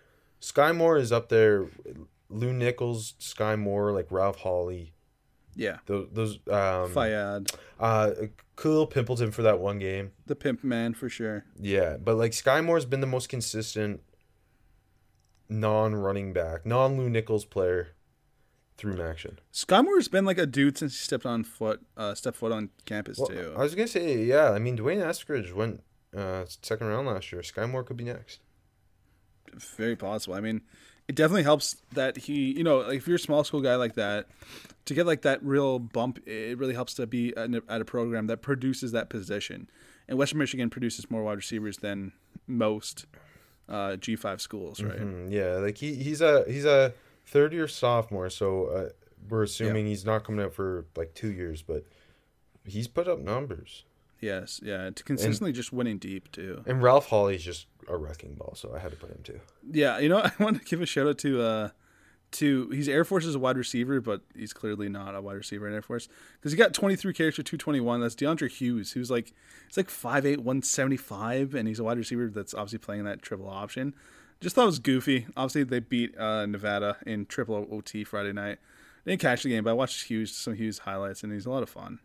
[0.42, 1.68] Skyy Moore is up there.
[2.30, 4.94] Lew Nichols, Skyy Moore, like Ralph Holley,
[5.60, 8.12] Yeah, those, those um, Fayad, uh,
[8.56, 10.12] Khalil Pimpleton for that one game.
[10.26, 11.44] the pimp man for sure.
[11.60, 14.02] Yeah, but like Skyy Moore's been the most consistent
[15.50, 17.90] non-running back, non-Lew Nichols player
[18.78, 19.40] through action.
[19.52, 22.70] Skyy Moore's been like a dude since he stepped on foot, uh, stepped foot on
[22.86, 23.54] campus Well, too.
[23.58, 24.52] I was gonna say, yeah.
[24.52, 25.84] I mean, D'Wayne Eskridge went
[26.16, 27.42] uh, second round last year.
[27.42, 28.40] Skyy Moore could be next.
[29.56, 30.36] Very possible.
[30.36, 30.62] I mean,
[31.08, 33.96] it definitely helps that he, you know, like if you're a small school guy like
[33.96, 34.28] that,
[34.86, 38.42] to get like that real bump, it really helps to be at a, program that
[38.42, 39.70] produces that position.
[40.08, 42.12] And Western Michigan produces more wide receivers than
[42.48, 43.06] most
[43.68, 45.00] uh, G5 schools, right?
[45.00, 46.94] Mm, yeah, like he, he's a he's a
[47.26, 48.90] third year sophomore, so uh,
[49.30, 51.86] we're assuming he's not coming out for like two years, but
[52.66, 53.84] he's put up numbers.
[54.22, 56.64] Yes, yeah, to consistently just winning deep too.
[56.66, 59.40] And Ralph Holley's just a wrecking ball, so I had to put him too.
[59.72, 61.70] Yeah, you know, I want to give a shout out to uh
[62.32, 65.68] to he's Air Force as a wide receiver, but he's clearly not a wide receiver
[65.68, 66.08] in Air Force
[66.40, 68.02] because he got 23 carries for 221.
[68.02, 69.34] That's DeAndre Hughes, who's like
[69.68, 73.94] it's like 5'8", 175, and he's a wide receiver that's obviously playing that triple option.
[74.42, 75.28] Just thought it was goofy.
[75.36, 78.60] Obviously, they beat uh, Nevada in triple OT Friday night.
[79.06, 81.64] Didn't catch the game, but I watched Hughes some Hughes highlights, and he's a lot
[81.64, 82.00] of fun.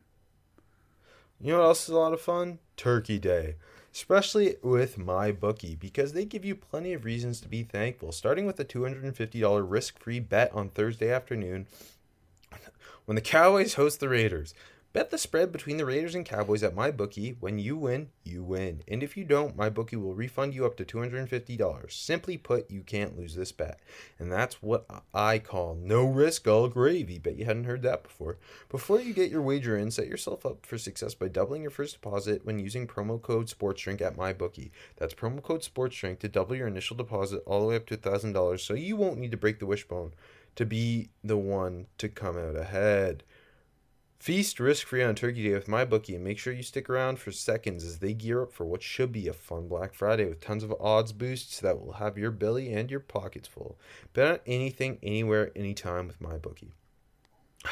[1.40, 2.58] You know what else is a lot of fun?
[2.76, 3.56] Turkey Day.
[3.92, 8.10] Especially with my bookie because they give you plenty of reasons to be thankful.
[8.10, 11.66] Starting with a $250 risk free bet on Thursday afternoon
[13.04, 14.54] when the Cowboys host the Raiders.
[14.94, 17.36] Bet the spread between the Raiders and Cowboys at my bookie.
[17.40, 18.84] When you win, you win.
[18.86, 21.90] And if you don't, my bookie will refund you up to $250.
[21.90, 23.80] Simply put, you can't lose this bet.
[24.20, 27.18] And that's what I call no risk, all gravy.
[27.18, 28.38] Bet you hadn't heard that before.
[28.68, 31.94] Before you get your wager in, set yourself up for success by doubling your first
[31.94, 34.70] deposit when using promo code SportsDrink at MyBookie.
[34.98, 38.60] That's promo code SportsDrink to double your initial deposit all the way up to $1,000
[38.60, 40.12] so you won't need to break the wishbone
[40.54, 43.24] to be the one to come out ahead.
[44.24, 47.30] Feast risk free on Turkey Day with MyBookie and make sure you stick around for
[47.30, 50.64] seconds as they gear up for what should be a fun Black Friday with tons
[50.64, 53.76] of odds boosts that will have your belly and your pockets full.
[54.14, 56.70] Bet on anything, anywhere, anytime with MyBookie.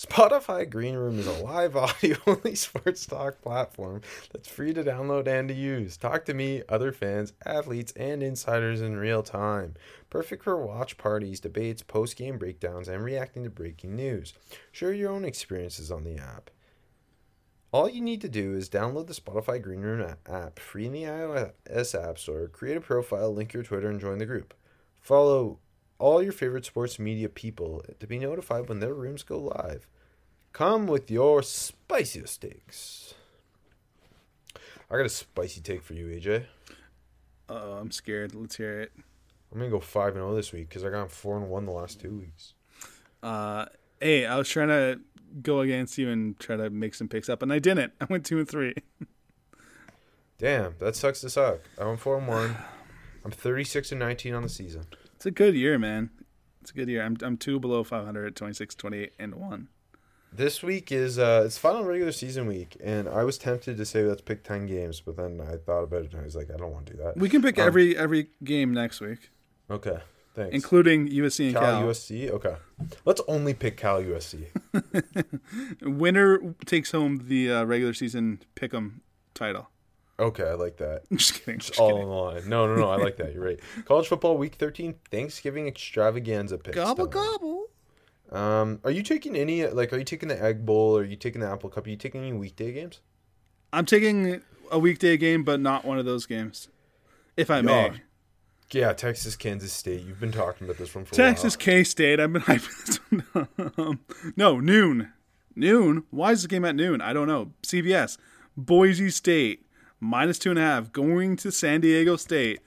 [0.00, 4.00] Spotify Green Room is a live audio only sports talk platform
[4.32, 5.98] that's free to download and to use.
[5.98, 9.74] Talk to me, other fans, athletes, and insiders in real time.
[10.08, 14.32] Perfect for watch parties, debates, post game breakdowns, and reacting to breaking news.
[14.72, 16.48] Share your own experiences on the app.
[17.70, 21.02] All you need to do is download the Spotify Green Room app free in the
[21.02, 24.54] iOS App Store, create a profile, link your Twitter, and join the group.
[25.00, 25.58] Follow
[25.98, 29.86] all your favorite sports media people to be notified when their rooms go live.
[30.52, 33.14] Come with your spiciest takes.
[34.90, 36.46] I got a spicy take for you, AJ.
[37.48, 38.34] Oh, I'm scared.
[38.34, 38.92] Let's hear it.
[39.52, 41.72] I'm gonna go five and zero this week because I got four and one the
[41.72, 42.54] last two weeks.
[43.22, 43.66] Uh,
[44.00, 45.00] hey, I was trying to
[45.42, 47.92] go against you and try to make some picks up, and I didn't.
[48.00, 48.74] I went two and three.
[50.38, 51.60] Damn, that sucks to suck.
[51.78, 52.56] I went four and one.
[53.24, 54.84] I'm 36 and 19 on the season.
[55.16, 56.10] It's a good year, man.
[56.62, 57.02] It's a good year.
[57.02, 59.68] I'm I'm two below 500 at 26, 28, and one.
[60.32, 64.04] This week is uh it's final regular season week, and I was tempted to say
[64.04, 66.56] let's pick ten games, but then I thought about it and I was like, I
[66.56, 67.16] don't want to do that.
[67.16, 69.30] We can pick Um, every every game next week,
[69.70, 69.98] Okay,
[70.36, 70.54] thanks.
[70.54, 71.82] including USC and Cal, Cal.
[71.88, 72.30] USC.
[72.30, 72.54] Okay,
[73.04, 74.44] let's only pick Cal USC.
[75.82, 79.00] Winner takes home the uh, regular season pick'em
[79.34, 79.68] title.
[80.20, 81.02] Okay, I like that.
[81.12, 81.58] just kidding.
[81.60, 82.08] Just all kidding.
[82.08, 82.48] the line.
[82.48, 82.90] No, no, no.
[82.90, 83.32] I like that.
[83.32, 83.60] You're right.
[83.86, 86.76] College football week 13, Thanksgiving extravaganza picks.
[86.76, 87.24] Gobble time.
[87.24, 87.66] gobble.
[88.30, 89.92] Um, are you taking any like?
[89.92, 90.96] Are you taking the Egg Bowl?
[90.96, 91.86] Or are you taking the Apple Cup?
[91.86, 93.00] Are you taking any weekday games?
[93.72, 96.68] I'm taking a weekday game, but not one of those games,
[97.36, 97.86] if I may.
[97.86, 97.94] Yeah.
[98.72, 100.06] Yeah, Texas, Kansas State.
[100.06, 101.32] You've been talking about this one for a while.
[101.32, 102.20] Texas K State.
[102.20, 102.96] I've been hyping this
[103.32, 103.72] one.
[103.76, 104.00] Um,
[104.36, 105.12] no, noon.
[105.56, 106.04] Noon.
[106.10, 107.00] Why is the game at noon?
[107.00, 107.50] I don't know.
[107.64, 108.16] CBS.
[108.56, 109.66] Boise State
[110.00, 112.60] minus two and a half going to San Diego State.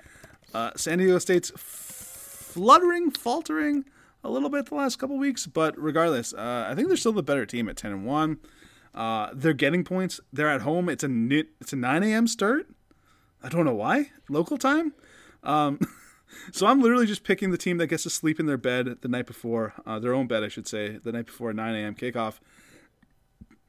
[0.53, 3.86] Uh, San Diego State's fluttering, faltering
[4.23, 7.23] a little bit the last couple weeks, but regardless, uh, I think they're still the
[7.23, 8.38] better team at ten and one.
[8.93, 10.19] Uh, they're getting points.
[10.31, 10.88] They're at home.
[10.88, 12.27] It's a ni- it's a nine a.m.
[12.27, 12.67] start.
[13.41, 14.93] I don't know why local time.
[15.43, 15.79] Um,
[16.51, 19.07] so I'm literally just picking the team that gets to sleep in their bed the
[19.07, 21.95] night before, uh, their own bed, I should say, the night before 9 a.m.
[21.95, 22.39] kickoff.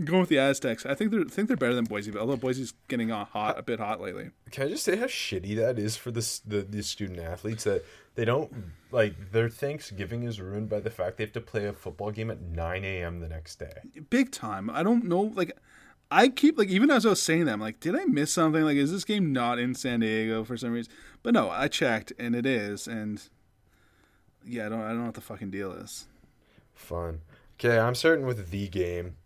[0.03, 0.84] Going with the Aztecs.
[0.84, 3.59] I think they're I think they're better than Boise, but although Boise's getting uh, hot,
[3.59, 4.30] a bit hot lately.
[4.51, 7.84] Can I just say how shitty that is for this the, the student athletes that
[8.16, 8.53] they don't
[8.90, 12.30] like their Thanksgiving is ruined by the fact they have to play a football game
[12.30, 13.20] at 9 a.m.
[13.20, 13.72] the next day.
[14.11, 14.68] Big time.
[14.70, 15.32] I don't know.
[15.34, 15.57] Like,
[16.11, 18.62] I keep like even as I was saying that, I'm like, did I miss something?
[18.62, 20.92] Like, is this game not in San Diego for some reason?
[21.22, 22.88] But no, I checked and it is.
[22.88, 23.22] And
[24.45, 26.07] yeah, I don't I don't know what the fucking deal is.
[26.74, 27.20] Fun.
[27.59, 29.16] Okay, I'm starting with the game.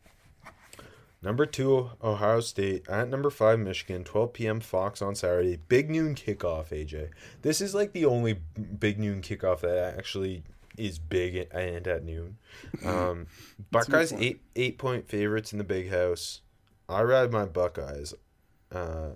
[1.21, 2.89] Number two, Ohio State.
[2.89, 4.05] At number five, Michigan.
[4.05, 4.61] 12 p.m.
[4.61, 5.59] Fox on Saturday.
[5.69, 7.11] Big noon kickoff, AJ.
[7.43, 8.35] This is like the only
[8.79, 10.45] big noon kickoff that actually
[10.77, 12.39] is big and at noon.
[12.85, 13.27] Um,
[13.71, 16.43] Buckeyes eight eight point favorites in the big house.
[16.89, 18.15] I ride my Buckeyes.
[18.71, 19.11] Uh,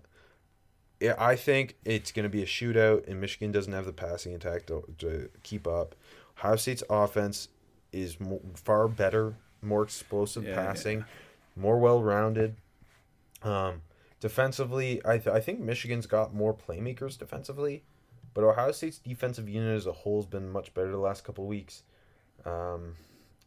[1.01, 4.35] yeah, I think it's going to be a shootout, and Michigan doesn't have the passing
[4.35, 5.95] attack to, to keep up.
[6.39, 7.49] Ohio State's offense
[7.93, 11.05] is mo far better, more explosive Yeah, yeah, passing,
[11.57, 12.57] more well rounded.
[13.43, 13.83] Um,
[14.21, 17.83] defensively, I, th- I think Michigan's got more playmakers defensively,
[18.35, 21.47] but Ohio State's defensive unit as a whole has been much better the last couple
[21.47, 21.83] weeks.
[22.45, 22.95] Um,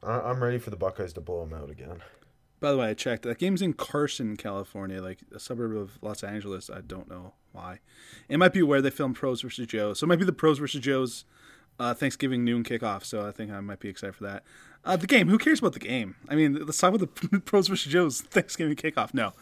[0.04, 2.02] I- I'm ready for the Buckeyes to blow them out again.
[2.60, 3.24] By the way, I checked.
[3.24, 6.70] That game's in Carson, California, like a suburb of Los Angeles.
[6.70, 7.80] I don't know why.
[8.30, 9.94] It might be where they filmed Pros versus Joe.
[9.94, 11.26] So it might be the Pros versus Joe's
[11.80, 13.04] uh, Thanksgiving noon kickoff.
[13.04, 14.44] So I think I might be excited for that.
[14.86, 15.28] Uh, the game.
[15.28, 16.16] Who cares about the game?
[16.30, 19.14] I mean, let's talk about the Pros versus Joe's Thanksgiving kickoff.
[19.14, 19.34] No.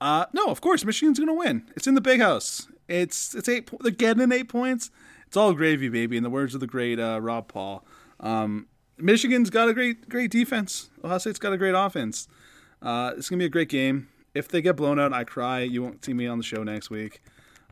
[0.00, 1.64] Uh, no, of course, Michigan's going to win.
[1.76, 2.68] It's in the big house.
[2.88, 3.70] It's it's eight.
[3.80, 4.90] They're getting eight points.
[5.26, 6.16] It's all gravy, baby.
[6.16, 7.84] In the words of the great uh, Rob Paul.
[8.18, 8.66] Um,
[8.98, 10.90] Michigan's got a great great defense.
[11.04, 12.26] Ohio State's got a great offense.
[12.82, 14.08] Uh, it's gonna be a great game.
[14.34, 15.60] If they get blown out, I cry.
[15.60, 17.20] You won't see me on the show next week.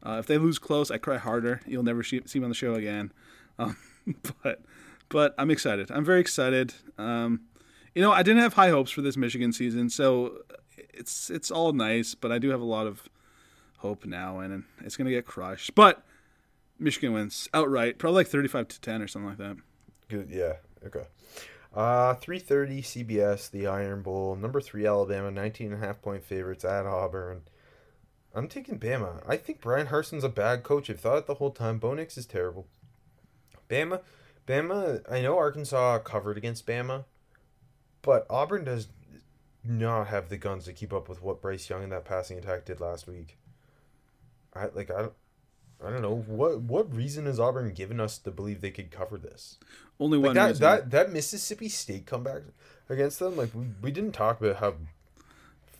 [0.04, 1.60] Uh, if they lose close, I cry harder.
[1.66, 3.12] You'll never see, see me on the show again.
[3.58, 3.76] Um,
[4.42, 4.60] but
[5.08, 5.90] but I'm excited.
[5.90, 6.74] I'm very excited.
[6.96, 7.42] Um,
[7.94, 10.38] you know, I didn't have high hopes for this Michigan season, so
[10.76, 12.14] it's it's all nice.
[12.14, 13.08] But I do have a lot of
[13.78, 15.74] hope now, and it's gonna get crushed.
[15.74, 16.04] But
[16.78, 19.56] Michigan wins outright, probably like thirty-five to ten or something like that.
[20.08, 20.30] Good.
[20.30, 20.54] Yeah.
[20.86, 21.04] Okay.
[21.74, 24.34] Uh, 3:30 CBS, the Iron Bowl.
[24.36, 27.42] Number three Alabama, 19 and a half point favorites at Auburn.
[28.34, 29.22] I'm taking Bama.
[29.28, 30.88] I think Bryan Harsin's a bad coach.
[30.88, 31.78] I've thought it the whole time.
[31.78, 32.66] Bo Nix is terrible.
[33.68, 34.00] Bama,
[34.48, 35.02] Bama.
[35.10, 37.04] I know Arkansas covered against Bama,
[38.02, 38.88] but Auburn does
[39.62, 42.64] not have the guns to keep up with what Bryce Young and that passing attack
[42.64, 43.36] did last week.
[44.54, 45.12] I like I don't.
[45.84, 49.16] I don't know what what reason has Auburn given us to believe they could cover
[49.16, 49.58] this.
[50.00, 50.60] Only Like one that reason.
[50.62, 52.42] that that Mississippi State comeback
[52.88, 54.74] against them, like we, we didn't talk about how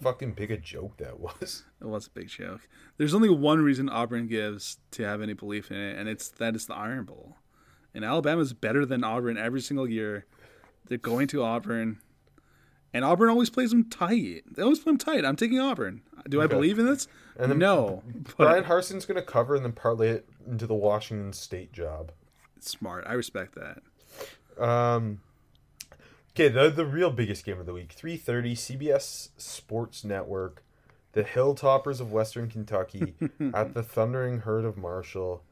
[0.00, 1.64] fucking big a joke that was.
[1.80, 2.68] It was a big joke.
[2.96, 6.54] There's only one reason Auburn gives to have any belief in it, and it's that
[6.56, 7.36] it's the Iron Bowl.
[7.94, 10.26] And Alabama's better than Auburn every single year.
[10.86, 11.98] They're going to Auburn,
[12.94, 14.42] and Auburn always plays them tight.
[14.50, 15.24] They always play them tight.
[15.24, 16.02] I'm taking Auburn.
[16.28, 17.06] Do I believe in this?
[17.38, 18.02] And then no.
[18.36, 22.12] Bryan But Harsin's gonna cover and then parlay it into the Washington State job.
[22.60, 23.04] smart.
[23.06, 24.62] I respect that.
[24.62, 25.20] Um,
[26.32, 30.64] okay, the the real biggest game of the week, three thirty, CBS Sports Network,
[31.12, 33.14] the Hilltoppers of Western Kentucky
[33.54, 35.42] at the Thundering Herd of Marshall.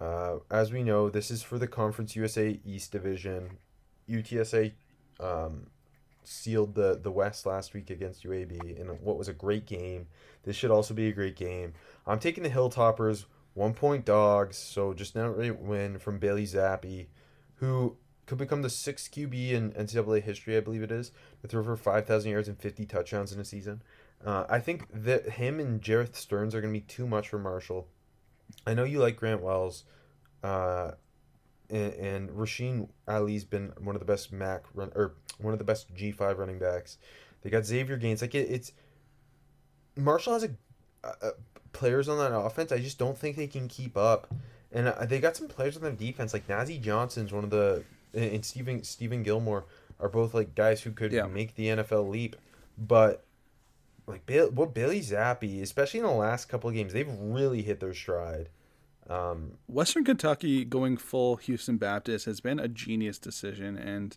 [0.00, 3.58] Uh, as we know, this is for the Conference USA East Division.
[4.08, 4.72] UTSA
[5.20, 5.66] um,
[6.22, 10.06] sealed the the West last week against UAB in what was a great game.
[10.44, 11.72] This should also be a great game.
[12.06, 13.24] I'm taking the Hilltoppers,
[13.54, 17.06] one point dogs, so just an outright win from Bailey Zappe,
[17.56, 21.12] who could become the sixth QB in NCAA history, I believe it is,
[21.46, 23.82] throw for 5,000 yards and 50 touchdowns in a season.
[24.24, 27.38] Uh, I think that him and Jerreth Sterns are going to be too much for
[27.38, 27.86] Marshall.
[28.66, 29.84] I know you like Grant Wells,
[30.42, 30.92] uh,
[31.70, 35.64] and, and Rasheen Ali's been one of the best MAC run or one of the
[35.64, 36.98] best G five running backs.
[37.42, 38.22] They got Xavier Gaines.
[38.22, 38.72] Like it, it's
[39.96, 40.50] Marshall has a,
[41.04, 41.30] a,
[41.72, 42.72] players on that offense.
[42.72, 44.32] I just don't think they can keep up.
[44.72, 47.84] And uh, they got some players on their defense, like Nazeeh Johnson's one of the,
[48.14, 49.64] and Stephen Stephen Gilmore
[50.00, 51.26] are both like guys who could Yeah.
[51.26, 52.36] make the NFL leap.
[52.76, 53.24] But
[54.06, 57.80] like Bail- what Bailey Zappe, especially in the last couple of games, they've really hit
[57.80, 58.48] their stride.
[59.08, 64.16] Um, Western Kentucky going full Houston Baptist has been a genius decision, and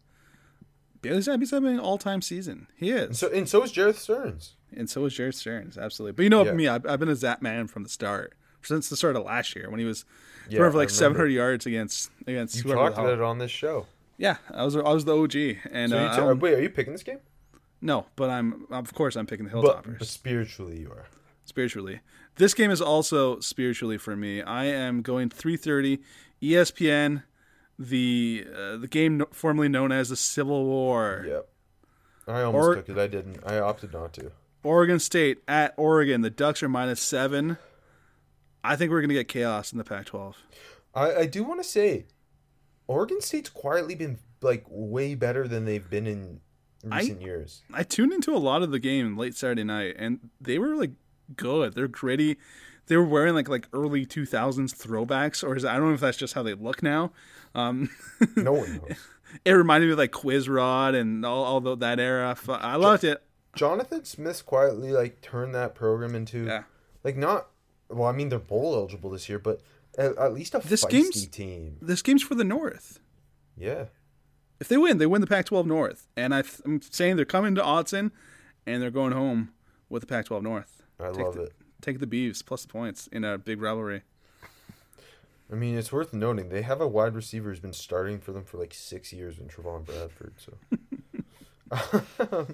[1.01, 2.67] Bailey Zappe's having an all-time season.
[2.75, 4.55] He and is, so and so is Jerreth Sterns.
[4.75, 6.13] and so is Jared Sterns, absolutely.
[6.13, 6.53] But you know Yeah.
[6.53, 8.33] me, I've, I've been a Zap man from the start,
[8.63, 10.05] since the start of last year when he was
[10.49, 13.85] Yeah, for like 700 yards against against You talked about it on this show.
[14.17, 15.35] Yeah, I was I was the OG,
[15.71, 17.19] and So uh, you t- don't- wait, are you picking this game?
[17.81, 21.05] No, but I'm of course I'm picking the But, Hilltoppers but spiritually, you are.
[21.45, 22.01] spiritually.
[22.35, 24.41] This game is also spiritually for me.
[24.41, 25.99] I am going 3:30
[26.41, 27.23] ESPN,
[27.77, 31.25] the uh, the game formerly known as the Civil War.
[31.27, 31.49] Yep.
[32.27, 32.97] I almost Or- took it.
[32.97, 33.39] I didn't.
[33.45, 34.31] I opted not to.
[34.63, 36.21] Oregon State at Oregon.
[36.21, 37.57] The Ducks are minus seven.
[38.63, 40.35] I think we're gonna get chaos in the Pac-12.
[40.93, 42.05] I, I do want to say,
[42.87, 46.41] Oregon State's quietly been like way better than they've been in
[46.89, 47.61] I- recent years.
[47.73, 50.91] I tuned into a lot of the game late Saturday night, and they were like
[51.35, 51.73] good.
[51.73, 52.37] They're gritty.
[52.87, 56.17] They were wearing like like early 2000s throwbacks, or is I don't know if that's
[56.17, 57.11] just how they look now.
[57.55, 57.89] Um,
[58.35, 58.97] No one knows.
[59.45, 62.35] it reminded me of like Quiz Rod and all, all the, that era.
[62.47, 63.21] I loved it.
[63.55, 66.63] Jonathan Smith quietly like turned that program into Yeah.
[67.03, 67.49] like not.
[67.89, 69.61] Well, I mean they're bowl eligible this year, but
[69.97, 71.77] at, at least a This feisty game's- team.
[71.81, 72.99] This game's for the North.
[73.57, 73.85] Yeah.
[74.59, 77.55] If they win, they win the Pac-12 North, and I th- I'm saying they're coming
[77.55, 78.11] to Autzen,
[78.65, 79.53] and they're going home
[79.87, 80.83] with the Pac-12 North.
[80.99, 81.53] I Take love the, it.
[81.81, 84.01] Take the Beavs plus the points in a big rivalry.
[85.51, 88.43] I mean, it's worth noting they have a wide receiver who's been starting for them
[88.43, 90.33] for like six years in Trevon Bradford.
[90.37, 90.53] So,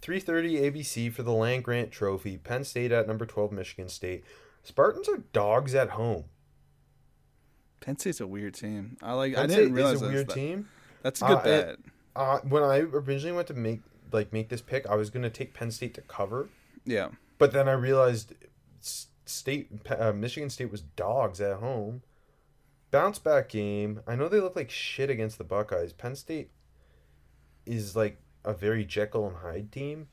[0.00, 2.38] three thirty ABC for the Land Grant Trophy.
[2.38, 4.24] Penn State at number twelve, Michigan State.
[4.62, 6.24] Spartans are dogs at home.
[7.80, 8.96] Penn State's a weird team.
[9.02, 9.34] I like.
[9.34, 10.68] Penn I didn't State realize is a weird that- team.
[11.02, 11.78] That's a good Uh, bet.
[12.14, 13.80] Uh, when I originally went to make
[14.12, 16.48] like make this pick, I was gonna take Penn State to cover,
[16.84, 17.08] yeah.
[17.38, 18.34] but then I realized
[19.24, 22.02] State uh, Michigan State was dogs at home.
[22.90, 24.00] Bounce back game.
[24.06, 25.92] I know they look like shit against the Buckeyes.
[25.94, 26.50] Penn State
[27.64, 30.08] is like a very Jekyll and Hyde team.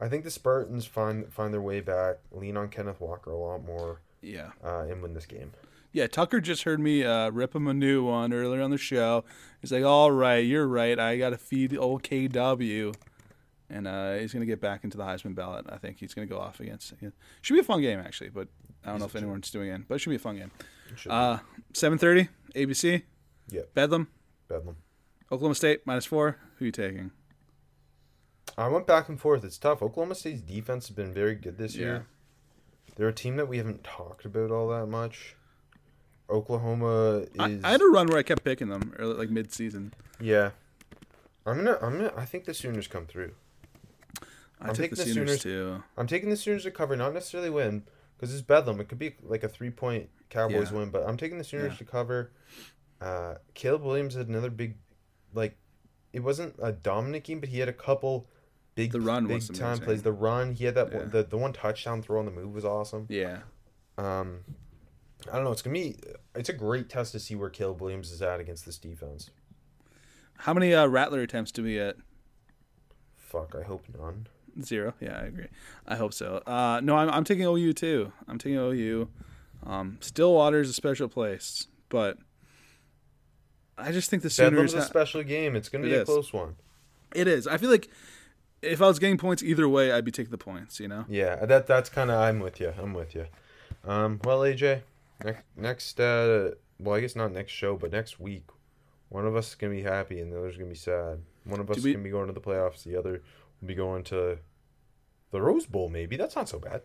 [0.00, 3.64] I think the Spartans find find their way back, lean on Kenneth Walker a lot
[3.64, 4.50] more, Yeah.
[4.64, 5.52] uh, and win this game.
[5.94, 9.24] Yeah, Tucker just heard me uh, rip him a new one earlier on the show.
[9.60, 10.98] He's like, "All right, you're right.
[10.98, 12.92] I got to feed the old KW,"
[13.70, 15.66] and uh, he's gonna get back into the Heisman ballot.
[15.68, 16.92] I think he's gonna go off against.
[17.42, 18.48] Should be a fun game actually, but
[18.84, 19.82] I don't know if anyone's doing it.
[19.86, 20.50] But it should be a fun game.
[20.92, 21.14] It should be.
[21.14, 21.38] Uh,
[21.72, 23.02] seven thirty, ABC.
[23.50, 23.62] Yeah.
[23.72, 24.08] Bedlam,
[24.48, 24.76] Bedlam.
[25.30, 26.38] Oklahoma State minus four.
[26.58, 27.12] Who you taking?
[28.58, 29.44] I went back and forth.
[29.44, 29.80] It's tough.
[29.80, 31.82] Oklahoma State's defense has been very good this Yeah.
[31.84, 32.06] year.
[32.96, 35.36] They're a team that we haven't talked about all that much.
[36.30, 39.92] Oklahoma I, is I had a run where I kept picking them early, like mid-season.
[40.20, 40.50] yeah.
[41.46, 43.32] I'm gonna I'm gonna I think the Sooners come through.
[44.60, 45.82] I I'm took the taking the Sooners, Sooners- too.
[45.98, 47.82] I'm taking the Sooners to cover, not necessarily win,
[48.16, 48.80] because it's Bedlam.
[48.80, 50.78] It could be like a three point Cowboys Yeah.
[50.78, 51.78] win, but I'm taking the Sooners Yeah.
[51.78, 52.30] to cover.
[53.00, 54.76] Uh, Caleb Williams had another big,
[55.34, 55.58] like,
[56.14, 58.26] it wasn't a dominant game, but he had a couple
[58.74, 60.02] big, The run big time plays.
[60.02, 60.98] The run, he had that Yeah.
[61.00, 63.04] one, the the one touchdown throw on the move was awesome.
[63.10, 63.40] Yeah.
[63.98, 64.40] Um,
[65.30, 65.52] I don't know.
[65.52, 65.96] It's gonna be.
[66.34, 69.30] It's a great test to see where Caleb Williams is at against this defense.
[70.38, 71.96] How many uh, Rattler attempts do we get?
[73.16, 73.54] Fuck.
[73.58, 74.26] I hope none.
[74.62, 74.94] Zero.
[75.00, 75.46] Yeah, I agree.
[75.86, 76.42] I hope so.
[76.46, 78.12] Uh, no, I'm, I'm taking OU too.
[78.28, 79.08] I'm taking OU.
[79.66, 82.18] Um, Stillwater's a special place, but
[83.78, 84.74] I just think the Bedlam's Sooners.
[84.74, 85.56] a ha- special game.
[85.56, 86.56] It's gonna It be a close one.
[87.14, 87.46] it is.
[87.46, 87.88] I feel like
[88.62, 90.78] if I was getting points either way, I'd be taking the points.
[90.80, 91.04] You know.
[91.08, 92.72] Yeah, that that's kind of I'm with you.
[92.80, 93.26] I'm with you.
[93.86, 94.82] Um, well, AJ,
[95.24, 98.44] next next uh, well, I guess not next show, but next week,
[99.08, 101.20] one of us is gonna be happy and the other's gonna be sad.
[101.44, 102.82] One of us Do is gonna be going to the playoffs.
[102.84, 103.22] The other
[103.60, 104.38] will be going to
[105.30, 105.88] the Rose Bowl.
[105.88, 106.82] Maybe that's not so bad.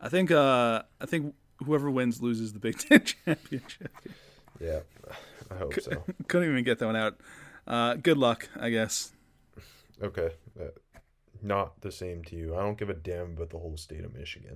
[0.00, 0.30] I think.
[0.30, 1.34] Uh, I think
[1.64, 3.90] whoever wins loses the Big Ten championship.
[4.60, 4.80] Yeah,
[5.50, 6.04] I hope so.
[6.28, 7.20] Couldn't even get that one out.
[7.66, 9.12] Uh, good luck, I guess.
[10.02, 10.30] Okay,
[10.60, 10.64] uh,
[11.42, 12.54] not the same to you.
[12.54, 14.54] I don't give a damn about the whole state of Michigan.